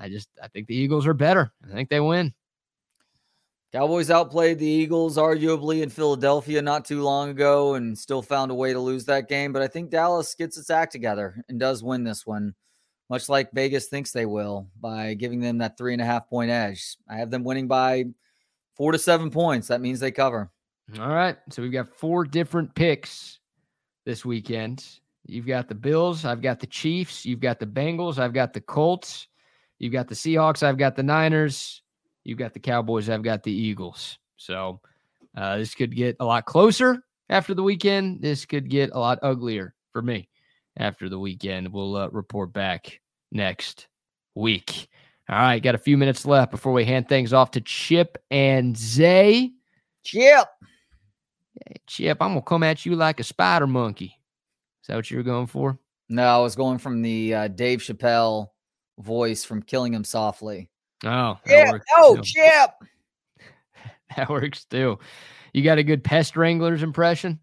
[0.00, 1.52] I just I think the Eagles are better.
[1.68, 2.32] I think they win.
[3.72, 8.54] Cowboys outplayed the Eagles arguably in Philadelphia not too long ago and still found a
[8.54, 9.52] way to lose that game.
[9.52, 12.54] But I think Dallas gets its act together and does win this one
[13.10, 16.50] much like Vegas thinks they will, by giving them that three and a half point
[16.50, 16.96] edge.
[17.08, 18.04] I have them winning by
[18.76, 19.66] four to seven points.
[19.66, 20.50] That means they cover.
[20.98, 21.36] All right.
[21.50, 23.40] So we've got four different picks
[24.06, 24.86] this weekend.
[25.26, 26.24] You've got the Bills.
[26.24, 27.26] I've got the Chiefs.
[27.26, 28.18] You've got the Bengals.
[28.18, 29.26] I've got the Colts.
[29.80, 30.62] You've got the Seahawks.
[30.62, 31.82] I've got the Niners.
[32.22, 33.08] You've got the Cowboys.
[33.08, 34.18] I've got the Eagles.
[34.36, 34.80] So
[35.36, 38.20] uh, this could get a lot closer after the weekend.
[38.20, 40.28] This could get a lot uglier for me
[40.76, 41.72] after the weekend.
[41.72, 43.00] We'll uh, report back
[43.32, 43.88] next
[44.34, 44.88] week.
[45.30, 48.76] All right, got a few minutes left before we hand things off to Chip and
[48.76, 49.52] Zay.
[50.04, 50.46] Chip.
[51.66, 54.18] Hey, Chip, I'm gonna come at you like a spider monkey.
[54.82, 55.78] Is that what you were going for?
[56.08, 58.48] No, I was going from the uh, Dave Chappelle
[59.00, 60.70] voice from Killin' Them Softly.
[61.04, 61.72] Oh, yeah.
[61.96, 62.22] Oh, too.
[62.22, 62.70] Chip.
[64.16, 64.98] that works too.
[65.52, 67.40] You got a good pest wranglers impression?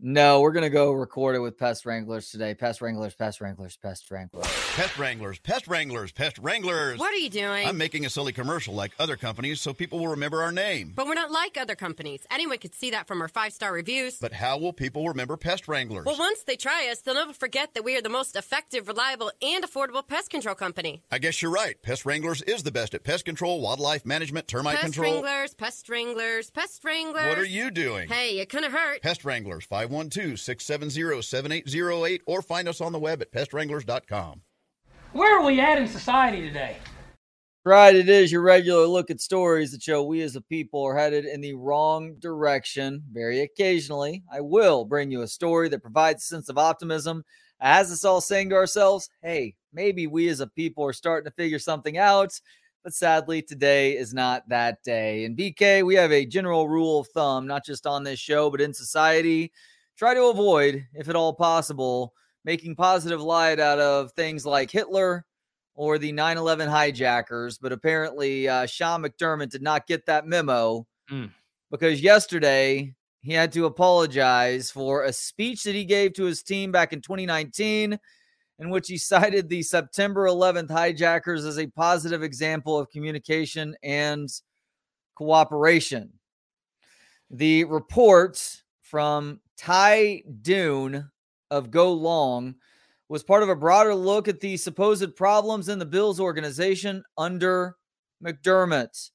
[0.00, 2.54] No, we're gonna go record it with pest wranglers today.
[2.54, 4.46] Pest wranglers, pest wranglers, pest wranglers.
[4.76, 7.00] Pest wranglers, pest wranglers, pest wranglers.
[7.00, 7.66] What are you doing?
[7.66, 10.92] I'm making a silly commercial like other companies so people will remember our name.
[10.94, 12.20] But we're not like other companies.
[12.30, 14.18] Anyone could see that from our five star reviews.
[14.20, 16.06] But how will people remember pest wranglers?
[16.06, 19.32] Well, once they try us, they'll never forget that we are the most effective, reliable,
[19.42, 21.02] and affordable pest control company.
[21.10, 21.74] I guess you're right.
[21.82, 25.06] Pest wranglers is the best at pest control, wildlife management, termite pest control.
[25.06, 27.28] Pest wranglers, pest wranglers, pest wranglers.
[27.30, 28.08] What are you doing?
[28.08, 29.02] Hey, it couldn't hurt.
[29.02, 34.42] Pest wranglers, 512 670 7808 or find us on the web at pestwranglers.com.
[35.12, 36.76] Where are we at in society today?
[37.64, 40.96] Right, it is your regular look at stories that show we as a people are
[40.96, 43.02] headed in the wrong direction.
[43.12, 47.24] Very occasionally, I will bring you a story that provides a sense of optimism,
[47.60, 51.36] as us all saying to ourselves, hey, maybe we as a people are starting to
[51.36, 52.38] figure something out.
[52.84, 55.24] But sadly, today is not that day.
[55.24, 58.60] In BK, we have a general rule of thumb, not just on this show, but
[58.60, 59.52] in society.
[59.98, 65.26] Try to avoid, if at all possible, making positive light out of things like Hitler
[65.74, 67.58] or the 9 11 hijackers.
[67.58, 71.32] But apparently, uh, Sean McDermott did not get that memo Mm.
[71.70, 76.70] because yesterday he had to apologize for a speech that he gave to his team
[76.70, 77.98] back in 2019
[78.60, 84.28] in which he cited the September 11th hijackers as a positive example of communication and
[85.14, 86.12] cooperation.
[87.30, 91.10] The report from Ty Dunne
[91.50, 92.54] of Go Long
[93.08, 97.76] was part of a broader look at the supposed problems in the Bills organization under
[98.24, 99.10] McDermott.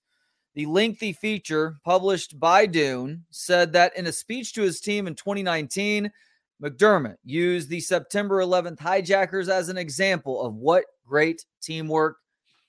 [0.56, 5.16] The lengthy feature published by Dunne said that in a speech to his team in
[5.16, 6.12] 2019,
[6.62, 12.18] McDermott used the September 11th hijackers as an example of what great teamwork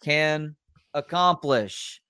[0.02, 0.56] can
[0.94, 2.00] accomplish.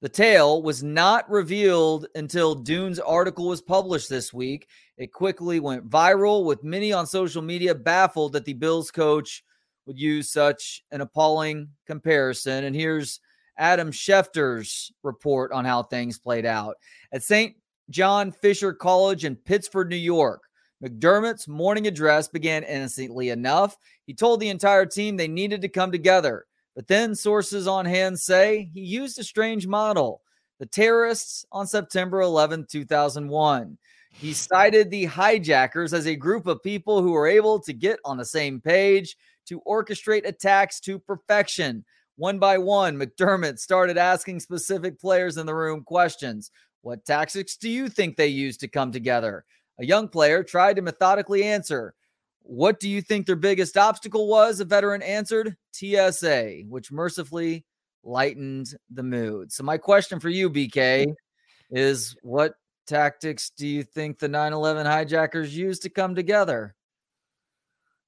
[0.00, 4.68] The tale was not revealed until Dunne's article was published this week.
[4.98, 9.44] It quickly went viral, with many on social media baffled that the Bills coach
[9.86, 12.64] would use such an appalling comparison.
[12.64, 13.20] And here's
[13.56, 16.76] Adam Schefter's report on how things played out.
[17.12, 17.56] At St.
[17.90, 20.42] John Fisher College in Pittsford, New York,
[20.84, 23.76] McDermott's morning address began innocently enough.
[24.06, 26.44] He told the entire team they needed to come together.
[26.76, 30.22] But then sources on hand say he used a strange model
[30.60, 33.78] the terrorists on September 11, 2001.
[34.20, 38.16] He cited the hijackers as a group of people who were able to get on
[38.16, 39.16] the same page
[39.46, 41.84] to orchestrate attacks to perfection.
[42.16, 46.50] One by one, McDermott started asking specific players in the room questions.
[46.82, 49.44] What tactics do you think they used to come together?
[49.78, 51.94] A young player tried to methodically answer.
[52.42, 54.58] What do you think their biggest obstacle was?
[54.58, 57.64] A veteran answered TSA, which mercifully
[58.02, 59.52] lightened the mood.
[59.52, 61.76] So, my question for you, BK, mm-hmm.
[61.76, 62.54] is what
[62.88, 66.74] tactics do you think the 9 11 hijackers used to come together?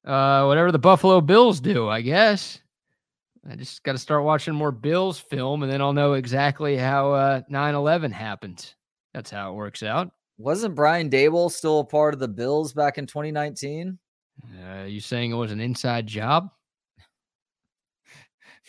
[0.04, 2.60] Uh, whatever the Buffalo Bills do, I guess.
[3.48, 7.12] I just got to start watching more Bills film, and then I'll know exactly how
[7.12, 8.74] uh, 9/11 happened.
[9.14, 10.10] That's how it works out.
[10.38, 13.98] Wasn't Brian Daboll still a part of the Bills back in 2019?
[14.42, 16.50] Uh, you saying it was an inside job?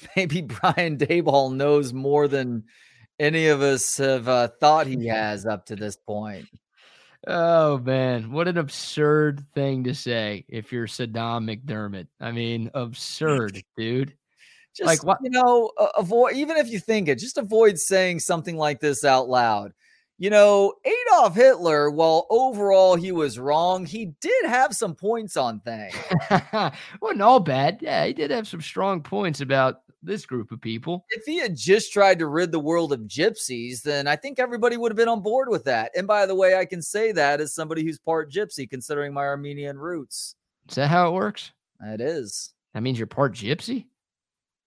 [0.15, 2.63] Maybe Brian Dayball knows more than
[3.21, 6.47] any of us have uh, thought he has up to this point.
[7.27, 12.07] Oh man, what an absurd thing to say if you're Saddam McDermott.
[12.19, 14.15] I mean, absurd, dude.
[14.75, 18.57] Just Like, what- you know, avoid even if you think it, just avoid saying something
[18.57, 19.73] like this out loud.
[20.17, 25.59] You know, Adolf Hitler, while overall he was wrong, he did have some points on
[25.61, 25.95] things.
[27.01, 27.79] Wasn't all bad.
[27.81, 31.05] Yeah, he did have some strong points about this group of people.
[31.09, 34.77] If he had just tried to rid the world of gypsies, then I think everybody
[34.77, 35.91] would have been on board with that.
[35.95, 39.21] And by the way, I can say that as somebody who's part gypsy, considering my
[39.21, 40.35] Armenian roots.
[40.69, 41.51] Is that how it works?
[41.81, 42.53] It is.
[42.73, 43.85] That means you're part gypsy?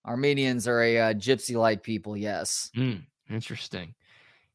[0.07, 2.71] Armenians are a uh, gypsy like people, yes.
[2.75, 2.97] Hmm,
[3.31, 3.95] interesting.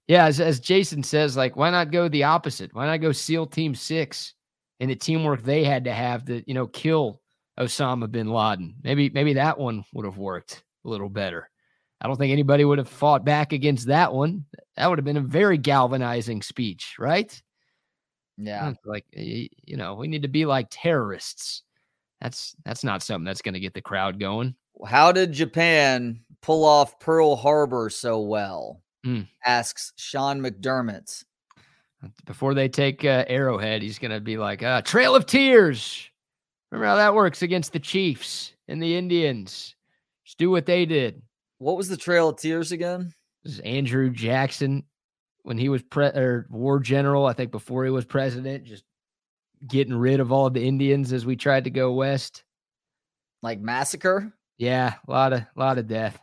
[0.08, 2.74] Yeah, as, as Jason says, like, why not go the opposite?
[2.74, 4.34] Why not go SEAL Team Six
[4.80, 7.22] and the teamwork they had to have to, you know, kill
[7.60, 8.76] Osama bin Laden?
[8.84, 11.50] Maybe, maybe that one would have worked a little better.
[12.02, 14.46] I don't think anybody would have fought back against that one.
[14.78, 17.42] That would have been a very galvanizing speech, right?
[18.38, 18.74] Yeah.
[18.86, 21.64] Like, you know, we need to be like terrorists.
[22.22, 24.56] That's that's not something that's going to get the crowd going.
[24.86, 28.82] How did Japan pull off Pearl Harbor so well?
[29.04, 29.22] Hmm.
[29.46, 31.24] Asks Sean McDermott.
[32.26, 36.10] before they take uh, Arrowhead, he's going to be like, uh, Trail of Tears.
[36.72, 39.76] Remember how that works against the Chiefs and the Indians?
[40.30, 41.24] Just do what they did.
[41.58, 43.12] What was the Trail of Tears again?
[43.44, 44.84] This is Andrew Jackson
[45.42, 48.84] when he was pre- or war general, I think before he was president, just
[49.68, 52.44] getting rid of all of the Indians as we tried to go west.
[53.42, 54.32] Like massacre?
[54.60, 56.22] Yeah, a lot of a lot of death.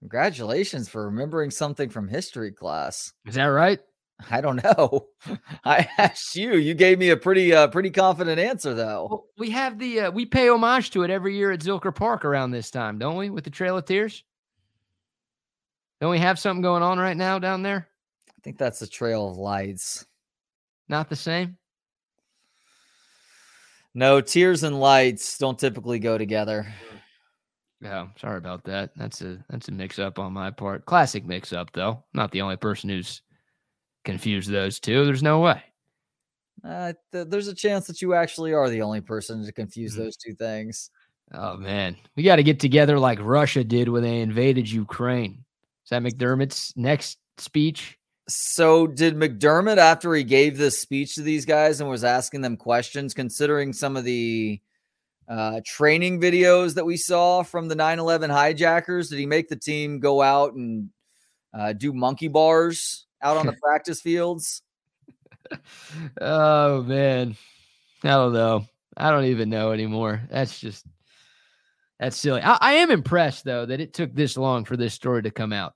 [0.00, 3.14] Congratulations for remembering something from history class.
[3.24, 3.80] Is that right?
[4.30, 5.08] I don't know.
[5.64, 6.56] I asked you.
[6.56, 9.06] You gave me a pretty uh pretty confident answer though.
[9.10, 12.24] Well, we have the uh, we pay homage to it every year at Zilker Park
[12.24, 13.30] around this time, don't we?
[13.30, 14.24] With the Trail of Tears.
[16.00, 17.88] Don't we have something going on right now down there?
[18.28, 20.06] I think that's the Trail of Lights.
[20.88, 21.58] Not the same.
[23.92, 26.72] No, tears and lights don't typically go together.
[27.80, 28.90] Yeah, sorry about that.
[28.96, 30.84] That's a that's a mix up on my part.
[30.86, 32.04] Classic mix up though.
[32.14, 33.22] Not the only person who's
[34.04, 35.04] confused those two.
[35.04, 35.62] There's no way.
[36.64, 39.98] Uh, th- there's a chance that you actually are the only person to confuse Mhm.
[39.98, 40.90] those two things.
[41.32, 45.44] Oh man, we got to get together like Russia did when they invaded Ukraine.
[45.84, 47.96] Is that McDermott's next speech?
[48.28, 52.56] So, did McDermott, after he gave this speech to these guys and was asking them
[52.56, 54.60] questions, considering some of the
[55.28, 59.56] uh, training videos that we saw from the 9 11 hijackers, did he make the
[59.56, 60.90] team go out and
[61.54, 64.62] uh, do monkey bars out on the practice fields?
[66.20, 67.36] Oh man,
[68.04, 68.64] I don't know.
[68.96, 70.22] I don't even know anymore.
[70.30, 70.86] That's just
[71.98, 72.40] that's silly.
[72.42, 75.52] I, I am impressed though that it took this long for this story to come
[75.52, 75.74] out.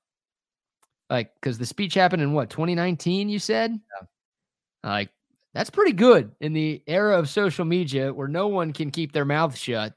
[1.11, 3.29] Like, because the speech happened in what 2019?
[3.29, 4.07] You said, Yeah.
[4.91, 5.11] like
[5.53, 9.25] that's pretty good in the era of social media where no one can keep their
[9.25, 9.93] mouth shut.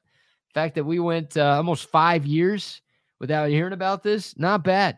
[0.49, 2.81] The fact that we went uh, almost five years
[3.19, 4.97] without hearing about this, not bad.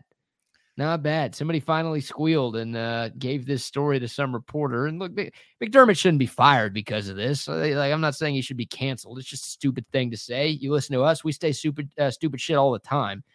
[0.79, 1.35] Not bad.
[1.35, 4.87] Somebody finally squealed and uh, gave this story to some reporter.
[4.87, 5.11] And look,
[5.61, 7.49] McDermott shouldn't be fired because of this.
[7.49, 9.19] Like, I'm not saying he should be canceled.
[9.19, 10.47] It's just a stupid thing to say.
[10.47, 13.25] You listen to us, we say stupid, uh, stupid shit all the time.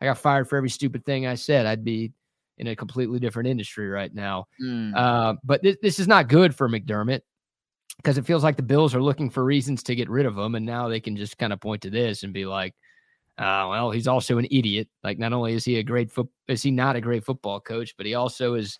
[0.00, 1.66] I got fired for every stupid thing I said.
[1.66, 2.12] I'd be
[2.58, 4.46] in a completely different industry right now.
[4.60, 4.94] Hmm.
[4.94, 7.22] Uh, but this, this is not good for McDermott
[7.96, 10.54] because it feels like the Bills are looking for reasons to get rid of him,
[10.54, 12.76] and now they can just kind of point to this and be like,
[13.38, 14.88] uh, "Well, he's also an idiot.
[15.02, 17.94] Like, not only is he a great foot, is he not a great football coach,
[17.96, 18.78] but he also is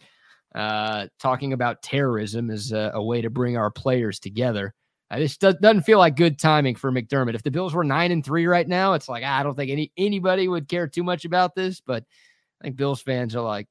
[0.55, 4.75] uh, talking about terrorism as a, a way to bring our players together."
[5.11, 7.35] Uh, this does, doesn't feel like good timing for McDermott.
[7.35, 9.93] If the Bills were nine and three right now, it's like I don't think any
[9.97, 12.05] anybody would care too much about this, but
[12.61, 13.69] I think Bills fans are like,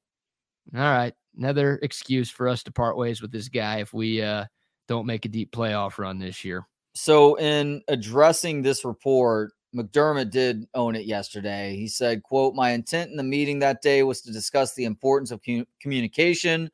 [0.74, 4.44] all right, another excuse for us to part ways with this guy if we uh,
[4.86, 6.66] don't make a deep playoff run this year.
[6.94, 11.74] So, in addressing this report, McDermott did own it yesterday.
[11.76, 15.30] He said, quote, my intent in the meeting that day was to discuss the importance
[15.30, 16.70] of commu- communication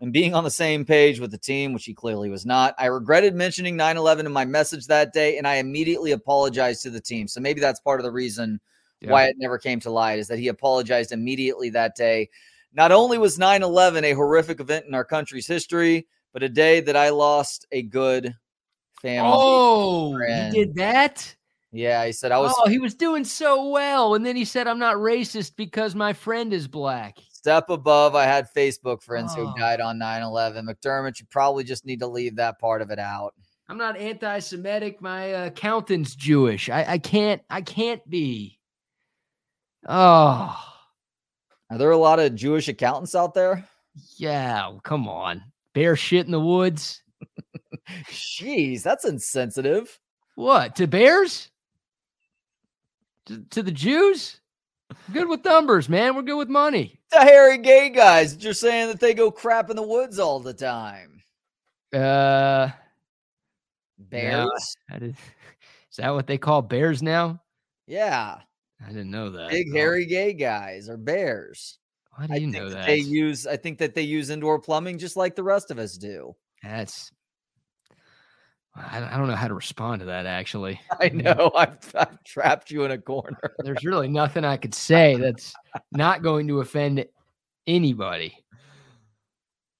[0.00, 2.74] and being on the same page with the team, which he clearly was not.
[2.78, 7.00] I regretted mentioning 9-11 in my message that day, and I immediately apologized to the
[7.00, 7.28] team.
[7.28, 8.60] So maybe that's part of the reason
[9.00, 9.10] Yeah.
[9.12, 12.30] why it never came to light is that he apologized immediately that day.
[12.72, 16.96] Not only was 9-11 a horrific event in our country's history, but a day that
[16.96, 18.34] I lost a good
[19.02, 19.32] family.
[19.34, 20.54] Oh, friend.
[20.54, 21.36] he did that?
[21.72, 24.14] Yeah, he said I was oh, he was doing so well.
[24.14, 27.18] And then he said, I'm not racist because my friend is black.
[27.32, 28.14] step above.
[28.16, 29.54] I had Facebook friends who Oh.
[29.56, 30.68] died on 9-11.
[30.68, 33.34] McDermott, you probably just need to leave that part of it out.
[33.68, 35.00] I'm not anti-Semitic.
[35.00, 36.68] My uh, accountant's Jewish.
[36.68, 37.40] I, I can't.
[37.48, 38.58] I can't be.
[39.88, 40.56] Oh,
[41.70, 43.66] Are there a lot of Jewish accountants out there?
[44.16, 44.72] yeah.
[44.82, 45.42] Come on.
[45.72, 47.02] Bear shit in the woods.
[48.10, 49.98] Jeez, that's insensitive.
[50.34, 51.49] What to bears?
[53.26, 54.40] To, to the Jews?
[55.12, 56.16] Good with numbers, man.
[56.16, 56.98] We're good with money.
[57.10, 60.40] The hairy gay guys that you're saying that they go crap in the woods all
[60.40, 61.22] the time.
[61.92, 62.70] Uh,
[63.98, 64.76] Bears?
[64.90, 65.10] I did,
[65.90, 67.40] is that what they call bears now?
[67.86, 68.38] Yeah.
[68.84, 69.50] I didn't know that.
[69.50, 71.78] Big hairy gay guys are bears.
[72.16, 72.86] Why do I you think know that that?
[72.86, 75.96] they use I think that they use indoor plumbing just like the rest of us
[75.96, 76.34] do.
[76.62, 77.12] That's.
[78.74, 80.26] I, I don't know how to respond to that.
[80.26, 83.38] Actually, I know I've, I've trapped you in a corner.
[83.58, 85.54] there's really nothing I could say that's
[85.92, 87.04] not going to offend
[87.66, 88.36] anybody.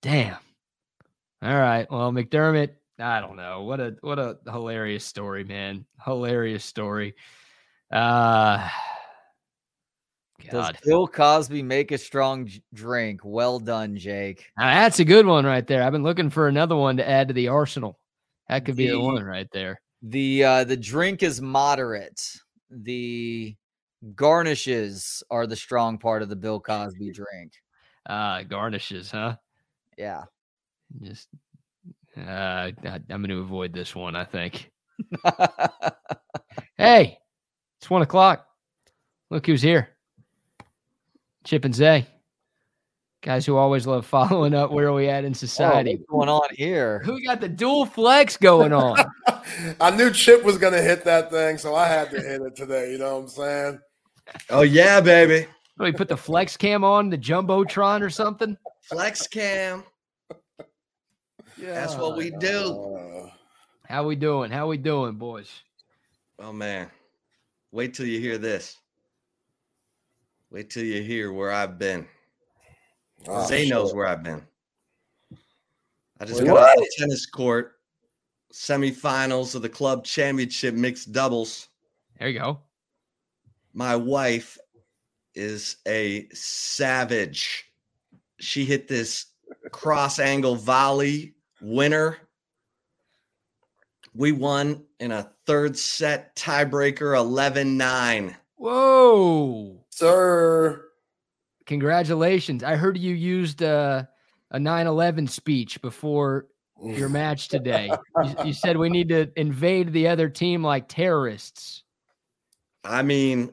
[0.03, 0.39] Damn.
[1.43, 1.91] All right.
[1.91, 2.71] Well, McDermott.
[2.99, 3.63] I don't know.
[3.63, 5.87] What a what a hilarious story, man.
[6.05, 7.15] Hilarious story.
[7.91, 8.69] Uh.
[10.51, 13.21] Does Bill Cosby make a strong drink?
[13.23, 14.51] Well done, Jake.
[14.59, 15.83] Now, that's a good one right there.
[15.83, 18.00] I've been looking for another one to add to the arsenal.
[18.51, 19.81] That could be the The- one right there.
[20.03, 22.21] The uh the drink is moderate.
[22.71, 23.55] The
[24.15, 27.53] garnishes are the strong part of the Bill Cosby drink.
[28.07, 29.37] Uh garnishes, huh?
[29.97, 30.23] Yeah.
[31.03, 31.29] Just
[32.19, 34.17] uh I, I'm going to avoid this one.
[34.17, 34.71] I think.
[36.77, 37.19] Hey,
[37.79, 38.47] it's one o'clock.
[39.31, 39.91] Look who's here.
[41.45, 42.07] Chip and Zay.
[43.23, 45.97] Guys who always love following up where are we at in Oh, society.
[45.97, 47.01] what's going on here?
[47.05, 48.97] Who got the dual flex going on?
[49.81, 52.93] I knew Chip was gonna hit that thing, so I had to hit it today.
[52.93, 53.79] You know what I'm saying?
[54.49, 55.47] Oh yeah, baby.
[55.77, 58.57] What, we put the flex cam on the jumbotron or something.
[58.83, 59.85] Flex cam.
[61.59, 61.75] Yeah.
[61.75, 63.29] That's what we do.
[63.87, 64.51] How we doing?
[64.51, 65.51] How we doing, boys?
[66.39, 66.91] Oh man.
[67.71, 68.79] Wait till you hear this.
[70.51, 72.07] Wait till you hear where I've been.
[73.29, 74.43] Oh, Zay knows where I've been.
[76.19, 77.77] I just Wait, got off the tennis court,
[78.53, 81.69] semifinals of the club championship mixed doubles.
[82.19, 82.61] There you go.
[83.73, 84.59] My wife
[85.35, 87.65] is a savage.
[88.39, 89.27] She hit this
[89.71, 92.19] cross angle volley winner.
[94.15, 98.37] We won in a third set tiebreaker 11 9.
[98.57, 99.85] Whoa.
[99.89, 100.90] Sir.
[101.67, 102.65] Congratulations.
[102.65, 104.05] I heard you used uh,
[104.51, 106.47] a 9 11 speech before
[106.83, 107.91] your match today.
[108.25, 111.85] you, you said we need to invade the other team like terrorists.
[112.85, 113.53] I mean,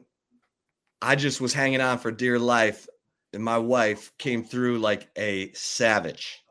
[1.00, 2.88] I just was hanging on for dear life,
[3.32, 6.42] and my wife came through like a savage.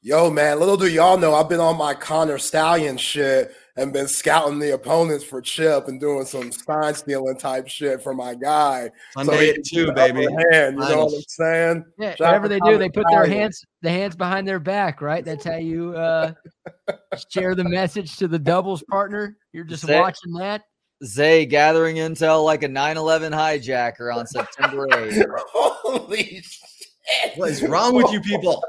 [0.00, 4.08] Yo, man, little do y'all know, I've been on my Connor Stallion shit and been
[4.08, 8.90] scouting the opponents for Chip and doing some sign stealing type shit for my guy.
[9.14, 10.26] Sunday he at two, baby.
[10.50, 11.84] hand, you know what I'm saying?
[11.98, 15.24] Yeah, Shout whatever they do, they put their hands the hands behind their back, right?
[15.24, 16.32] That's how you uh,
[17.30, 19.36] share the message to the doubles partner.
[19.52, 20.62] You're just Say- watching that.
[21.04, 25.24] Zay gathering intel like a 9/11 hijacker on September 8th.
[25.52, 27.36] Holy shit.
[27.36, 28.64] What is wrong with you people?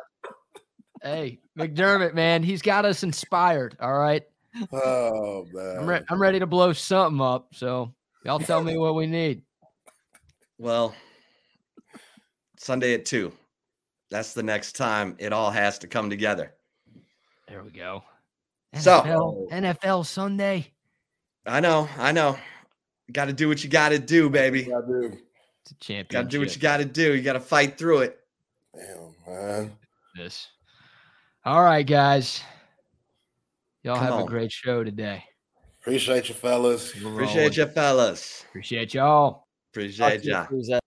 [1.02, 3.76] Hey, McDermott, man, he's got us inspired.
[3.80, 4.22] All right,
[4.72, 5.78] Oh, man.
[5.80, 7.54] I'm re- I'm ready to blow something up.
[7.54, 7.94] So
[8.26, 9.44] y'all tell me what we need.
[10.58, 10.94] Well,
[12.58, 13.32] Sunday at two.
[14.10, 16.54] That's the next time it all has to come together.
[17.48, 18.04] There we go.
[18.80, 20.72] So- NFL, NFL Sunday.
[21.46, 22.38] I know, I know.
[23.12, 24.68] Got to do what you got to do, baby.
[24.70, 25.18] Yeah, dude.
[25.64, 26.10] It's a championship.
[26.12, 27.16] Got to do what you got to do.
[27.16, 28.20] You got to fight through it.
[28.76, 29.72] Damn, man.
[30.16, 30.48] This.
[31.46, 32.42] All right, guys.
[33.90, 35.24] Y'all Come have a great show today.
[35.82, 36.92] Appreciate you, fellas.
[36.94, 37.54] Appreciate rolling.
[37.54, 38.46] you, fellas.
[38.48, 39.48] Appreciate y'all.
[39.72, 40.46] Appreciate ya.
[40.46, 40.84] Who's that?